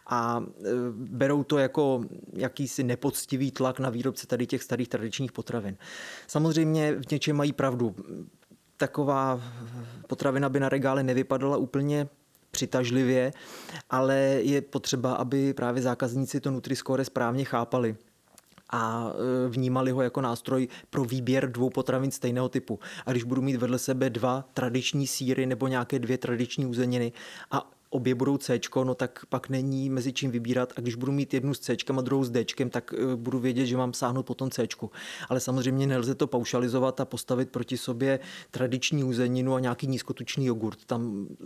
a 0.08 0.44
e, 0.44 0.70
berou 0.92 1.44
to 1.44 1.58
jako 1.58 2.06
jakýsi 2.34 2.84
nepoctivý 2.84 3.52
tlak 3.52 3.80
na 3.80 3.90
výrobce 3.90 4.28
tady 4.28 4.48
těch 4.48 4.64
starých 4.64 4.88
tradičních 4.90 5.32
potravin. 5.32 5.78
Samozřejmě 6.28 6.96
v 6.96 7.12
něčem 7.12 7.36
mají 7.36 7.54
pravdu. 7.54 7.96
Taková 8.78 9.42
potravina 10.08 10.50
by 10.50 10.60
na 10.60 10.70
regále 10.70 11.04
nevypadala 11.04 11.58
úplně 11.58 12.08
přitažlivě, 12.52 13.34
ale 13.90 14.18
je 14.42 14.62
potřeba, 14.62 15.14
aby 15.14 15.54
právě 15.54 15.82
zákazníci 15.82 16.40
to 16.40 16.52
Nutriscore 16.52 17.06
správně 17.06 17.46
chápali 17.46 17.96
a 18.72 19.14
e, 19.46 19.50
vnímali 19.50 19.92
ho 19.92 20.02
jako 20.02 20.22
nástroj 20.22 20.68
pro 20.90 21.04
výběr 21.04 21.52
dvou 21.52 21.70
potravin 21.70 22.12
stejného 22.12 22.50
typu. 22.50 22.80
A 23.06 23.12
když 23.12 23.24
budu 23.24 23.42
mít 23.42 23.56
vedle 23.56 23.80
sebe 23.80 24.10
dva 24.10 24.46
tradiční 24.54 25.08
síry 25.08 25.46
nebo 25.46 25.68
nějaké 25.68 26.00
dvě 26.00 26.18
tradiční 26.18 26.66
uzeniny 26.66 27.12
a 27.52 27.72
obě 27.92 28.16
budou 28.16 28.38
C, 28.38 28.60
no 28.84 28.96
tak 28.96 29.26
pak 29.30 29.50
není 29.50 29.90
mezi 29.90 30.14
čím 30.14 30.32
vybírat 30.32 30.74
a 30.78 30.82
když 30.82 30.96
budu 30.96 31.12
mít 31.12 31.34
jednu 31.34 31.54
s 31.54 31.60
C 31.60 31.76
a 31.98 32.02
druhou 32.02 32.24
s 32.24 32.30
D, 32.30 32.46
tak 32.70 32.94
e, 32.94 33.16
budu 33.16 33.40
vědět, 33.40 33.66
že 33.66 33.78
mám 33.78 33.94
sáhnout 33.94 34.26
po 34.26 34.34
tom 34.34 34.50
C. 34.50 34.68
Ale 35.30 35.40
samozřejmě 35.40 35.88
nelze 35.88 36.16
to 36.16 36.28
paušalizovat 36.28 37.00
a 37.00 37.06
postavit 37.06 37.50
proti 37.50 37.78
sobě 37.78 38.20
tradiční 38.52 39.04
uzeninu 39.04 39.54
a 39.54 39.60
nějaký 39.60 39.88
nízkotučný 39.88 40.46
jogurt. 40.46 40.86
Tam 40.86 41.28
e, 41.32 41.46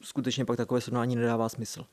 skutečně 0.00 0.44
pak 0.44 0.56
takové 0.56 0.80
srovnání 0.80 1.16
nedává 1.16 1.48
smysl. 1.48 1.84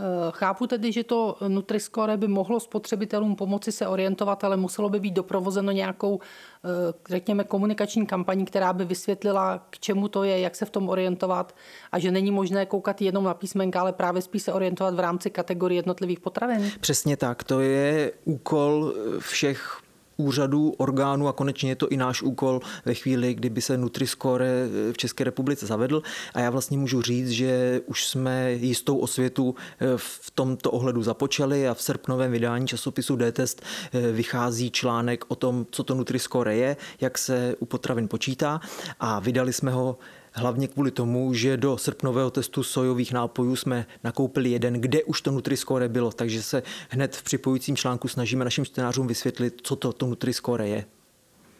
Eh, 0.00 0.04
chápu 0.30 0.66
tedy, 0.66 0.92
že 0.92 1.04
to 1.04 1.36
Nutriscore 1.48 2.16
by 2.16 2.28
mohlo 2.28 2.60
spotřebitelům 2.60 3.36
pomoci 3.36 3.72
se 3.72 3.86
orientovat, 3.86 4.44
ale 4.44 4.56
muselo 4.56 4.88
by 4.88 5.00
být 5.00 5.14
doprovozeno 5.14 5.72
nějakou, 5.72 6.20
eh, 6.64 6.68
řekněme, 7.08 7.44
komunikační 7.44 8.06
kampaní, 8.06 8.44
která 8.44 8.72
by 8.72 8.84
vysvětlila, 8.84 9.66
k 9.70 9.78
čemu 9.78 10.08
to 10.08 10.24
je, 10.24 10.40
jak 10.40 10.56
se 10.56 10.64
v 10.64 10.70
tom 10.70 10.88
orientovat 10.88 11.54
a 11.92 11.98
že 11.98 12.10
není 12.10 12.30
možné 12.30 12.66
koukat 12.66 13.02
jenom 13.02 13.24
na 13.24 13.34
písmenka, 13.34 13.80
ale 13.80 13.92
právě 13.92 14.22
spíš 14.22 14.42
se 14.42 14.52
orientovat 14.52 14.94
v 14.94 15.00
rámci 15.00 15.30
kategorie 15.30 15.78
jednotlivých 15.78 16.20
potravin. 16.20 16.70
Přesně 16.80 17.16
tak. 17.16 17.44
To 17.44 17.60
je 17.60 18.12
úkol 18.24 18.94
všech 19.18 19.83
úřadů, 20.16 20.74
orgánů 20.78 21.28
a 21.28 21.32
konečně 21.32 21.70
je 21.70 21.76
to 21.76 21.88
i 21.88 21.96
náš 21.96 22.22
úkol 22.22 22.60
ve 22.84 22.94
chvíli, 22.94 23.34
kdyby 23.34 23.62
se 23.62 23.78
Nutriscore 23.78 24.68
v 24.92 24.96
České 24.96 25.24
republice 25.24 25.66
zavedl. 25.66 26.02
A 26.34 26.40
já 26.40 26.50
vlastně 26.50 26.78
můžu 26.78 27.02
říct, 27.02 27.30
že 27.30 27.80
už 27.86 28.06
jsme 28.06 28.52
jistou 28.52 28.98
osvětu 28.98 29.54
eh, 29.80 29.86
v 29.96 30.30
tomto 30.34 30.70
ohledu 30.70 31.02
započali 31.02 31.68
a 31.68 31.74
v 31.74 31.82
srpnovém 31.82 32.32
vydání 32.32 32.66
časopisu 32.66 33.16
D-Test 33.16 33.62
eh, 33.92 34.12
vychází 34.12 34.70
článek 34.70 35.24
o 35.28 35.34
tom, 35.34 35.66
co 35.70 35.84
to 35.84 35.94
Nutriscore 35.94 36.56
je, 36.56 36.76
jak 37.00 37.18
se 37.18 37.56
u 37.58 37.66
potravin 37.66 38.08
počítá 38.08 38.60
a 39.00 39.20
vydali 39.20 39.52
jsme 39.52 39.70
ho 39.70 39.98
hlavně 40.34 40.68
kvůli 40.68 40.90
tomu, 40.90 41.34
že 41.34 41.56
do 41.56 41.78
srpnového 41.78 42.30
testu 42.30 42.62
sojových 42.62 43.12
nápojů 43.12 43.56
jsme 43.56 43.86
nakoupili 44.04 44.50
jeden, 44.50 44.74
kde 44.80 45.04
už 45.04 45.20
to 45.20 45.30
Nutriscore 45.30 45.88
bylo, 45.88 46.12
takže 46.12 46.42
se 46.42 46.62
hned 46.88 47.16
v 47.16 47.22
připojujícím 47.22 47.76
článku 47.76 48.08
snažíme 48.08 48.44
našim 48.44 48.64
čtenářům 48.64 49.06
vysvětlit, 49.06 49.60
co 49.62 49.76
to, 49.76 49.92
to 49.92 50.06
Nutriscore 50.06 50.68
je. 50.68 50.84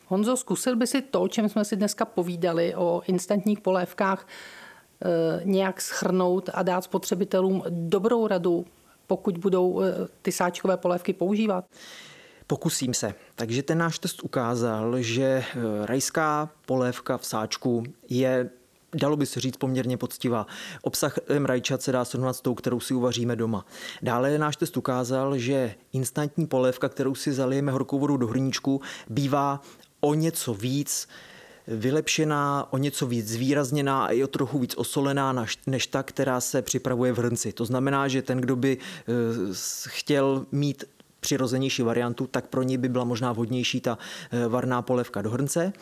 Honzo, 0.06 0.36
zkusil 0.36 0.76
by 0.76 0.86
si 0.86 1.02
to, 1.02 1.22
o 1.22 1.28
čem 1.28 1.48
jsme 1.48 1.64
si 1.64 1.76
dneska 1.76 2.04
povídali, 2.04 2.74
o 2.74 3.02
instantních 3.06 3.60
polévkách, 3.60 4.26
eh, 5.04 5.40
nějak 5.44 5.80
schrnout 5.80 6.50
a 6.54 6.62
dát 6.62 6.84
spotřebitelům 6.84 7.62
dobrou 7.68 8.26
radu, 8.26 8.64
pokud 9.06 9.38
budou 9.38 9.80
eh, 9.80 9.94
ty 10.22 10.32
sáčkové 10.32 10.76
polévky 10.76 11.12
používat? 11.12 11.64
Pokusím 12.46 12.94
se. 12.94 13.14
Takže 13.34 13.62
ten 13.62 13.78
náš 13.78 13.98
test 13.98 14.24
ukázal, 14.24 15.02
že 15.02 15.24
eh, 15.24 15.44
rajská 15.86 16.50
polévka 16.66 17.18
v 17.18 17.26
sáčku 17.26 17.82
je 18.08 18.50
dalo 18.94 19.16
by 19.16 19.26
se 19.26 19.40
říct 19.40 19.56
poměrně 19.56 19.96
poctivá. 19.96 20.46
Obsah 20.82 21.18
rajčat 21.44 21.82
se 21.82 21.92
dá 21.92 22.04
srovnat 22.04 22.32
s 22.32 22.40
tou, 22.40 22.54
kterou 22.54 22.80
si 22.80 22.94
uvaříme 22.94 23.36
doma. 23.36 23.66
Dále 24.02 24.38
náš 24.38 24.56
test 24.56 24.76
ukázal, 24.76 25.38
že 25.38 25.74
instantní 25.92 26.46
polévka, 26.46 26.88
kterou 26.88 27.14
si 27.14 27.32
zalijeme 27.32 27.72
horkou 27.72 27.98
vodou 27.98 28.16
do 28.16 28.26
hrníčku, 28.26 28.80
bývá 29.08 29.60
o 30.00 30.14
něco 30.14 30.54
víc 30.54 31.08
vylepšená, 31.68 32.68
o 32.70 32.78
něco 32.78 33.06
víc 33.06 33.28
zvýrazněná 33.28 34.04
a 34.04 34.08
i 34.08 34.24
o 34.24 34.26
trochu 34.26 34.58
víc 34.58 34.74
osolená 34.76 35.46
než 35.66 35.86
ta, 35.86 36.02
která 36.02 36.40
se 36.40 36.62
připravuje 36.62 37.12
v 37.12 37.18
hrnci. 37.18 37.52
To 37.52 37.64
znamená, 37.64 38.08
že 38.08 38.22
ten, 38.22 38.38
kdo 38.38 38.56
by 38.56 38.78
eh, 38.78 39.12
chtěl 39.86 40.46
mít 40.52 40.84
přirozenější 41.20 41.82
variantu, 41.82 42.26
tak 42.26 42.46
pro 42.46 42.62
ní 42.62 42.78
by 42.78 42.88
byla 42.88 43.04
možná 43.04 43.32
vhodnější 43.32 43.80
ta 43.80 43.98
eh, 44.30 44.48
varná 44.48 44.82
polévka 44.82 45.22
do 45.22 45.30
hrnce. 45.30 45.72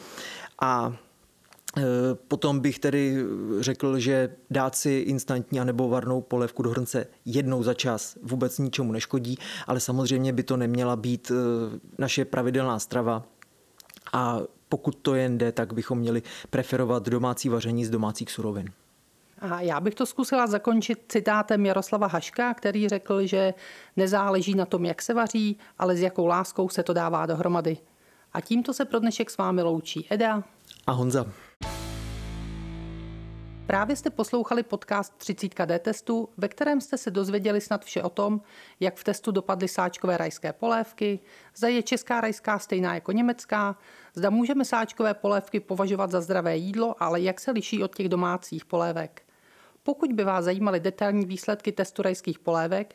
A 0.60 0.96
potom 2.28 2.60
bych 2.60 2.78
tedy 2.78 3.16
řekl, 3.60 3.98
že 3.98 4.36
dát 4.50 4.74
si 4.74 4.90
instantní 4.90 5.60
anebo 5.60 5.88
varnou 5.88 6.20
polévku 6.20 6.62
do 6.62 6.70
hrnce 6.70 7.06
jednou 7.24 7.62
za 7.62 7.74
čas 7.74 8.18
vůbec 8.22 8.58
ničemu 8.58 8.92
neškodí, 8.92 9.38
ale 9.66 9.80
samozřejmě 9.80 10.32
by 10.32 10.42
to 10.42 10.56
neměla 10.56 10.96
být 10.96 11.32
eh, 11.34 11.78
naše 11.98 12.24
pravidelná 12.24 12.78
strava 12.78 13.22
a 14.12 14.40
pokud 14.68 14.96
to 15.02 15.14
jen 15.14 15.38
jde, 15.38 15.52
tak 15.52 15.72
bychom 15.72 15.98
měli 15.98 16.22
preferovat 16.50 17.08
domácí 17.08 17.48
vaření 17.48 17.84
z 17.84 17.90
domácích 17.90 18.30
surovin. 18.30 18.72
A 19.40 19.60
já 19.60 19.80
bych 19.80 19.94
to 19.94 20.06
zkusila 20.06 20.46
zakončit 20.46 21.04
citátem 21.08 21.66
Jaroslava 21.66 22.06
Haška, 22.06 22.54
který 22.54 22.88
řekl, 22.88 23.26
že 23.26 23.54
nezáleží 23.96 24.54
na 24.54 24.66
tom, 24.66 24.84
jak 24.84 25.02
se 25.02 25.14
vaří, 25.14 25.58
ale 25.78 25.96
s 25.96 26.00
jakou 26.00 26.26
láskou 26.26 26.68
se 26.68 26.82
to 26.82 26.92
dává 26.92 27.26
dohromady. 27.26 27.76
A 28.32 28.40
tímto 28.40 28.74
se 28.74 28.84
pro 28.84 29.00
dnešek 29.00 29.30
s 29.30 29.36
vámi 29.36 29.62
loučí 29.62 30.06
Eda 30.10 30.42
a 30.86 30.92
Honza. 30.92 31.26
Právě 33.72 33.96
jste 33.96 34.10
poslouchali 34.10 34.62
podcast 34.62 35.14
30D 35.18 35.78
testu, 35.78 36.28
ve 36.36 36.48
kterém 36.48 36.80
jste 36.80 36.98
se 36.98 37.10
dozvěděli 37.10 37.60
snad 37.60 37.84
vše 37.84 38.02
o 38.02 38.08
tom, 38.08 38.40
jak 38.80 38.96
v 38.96 39.04
testu 39.04 39.30
dopadly 39.30 39.68
sáčkové 39.68 40.16
rajské 40.16 40.52
polévky, 40.52 41.20
zda 41.56 41.68
je 41.68 41.82
česká 41.82 42.20
rajská 42.20 42.58
stejná 42.58 42.94
jako 42.94 43.12
německá, 43.12 43.76
zda 44.14 44.30
můžeme 44.30 44.64
sáčkové 44.64 45.14
polévky 45.14 45.60
považovat 45.60 46.10
za 46.10 46.20
zdravé 46.20 46.56
jídlo, 46.56 47.02
ale 47.02 47.20
jak 47.20 47.40
se 47.40 47.50
liší 47.50 47.82
od 47.82 47.96
těch 47.96 48.08
domácích 48.08 48.64
polévek. 48.64 49.22
Pokud 49.82 50.12
by 50.12 50.24
vás 50.24 50.44
zajímaly 50.44 50.80
detailní 50.80 51.26
výsledky 51.26 51.72
testu 51.72 52.02
rajských 52.02 52.38
polévek, 52.38 52.94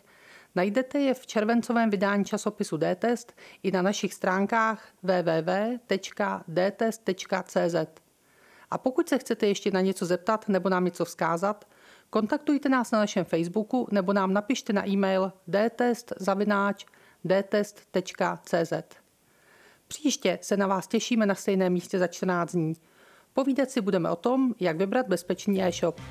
Najdete 0.56 1.00
je 1.00 1.14
v 1.14 1.28
červencovém 1.28 1.90
vydání 1.90 2.26
časopisu 2.26 2.78
D-Test 2.78 3.34
i 3.64 3.72
na 3.72 3.82
našich 3.82 4.14
stránkách 4.14 4.88
www.dtest.cz. 5.04 5.98
A 8.72 8.78
pokud 8.78 9.10
se 9.10 9.18
chcete 9.18 9.48
ještě 9.48 9.72
na 9.72 9.82
něco 9.82 10.06
zeptat 10.06 10.50
nebo 10.50 10.70
nám 10.70 10.86
něco 10.86 11.06
vzkázat, 11.06 11.68
kontaktujte 12.10 12.70
nás 12.70 12.92
na 12.92 13.00
našem 13.00 13.26
Facebooku 13.26 13.88
nebo 13.92 14.14
nám 14.14 14.34
napište 14.34 14.74
na 14.74 14.90
e-mail 14.90 15.34
dtest.cz. 17.24 18.74
Příště 19.88 20.40
se 20.42 20.58
na 20.58 20.68
vás 20.68 20.88
těšíme 20.88 21.26
na 21.26 21.36
stejném 21.36 21.74
místě 21.74 22.00
za 22.00 22.08
14 22.08 22.52
dní. 22.52 22.74
Povídat 23.34 23.70
si 23.70 23.82
budeme 23.82 24.10
o 24.10 24.16
tom, 24.16 24.56
jak 24.60 24.78
vybrat 24.78 25.08
bezpečný 25.08 25.64
e-shop. 25.64 26.02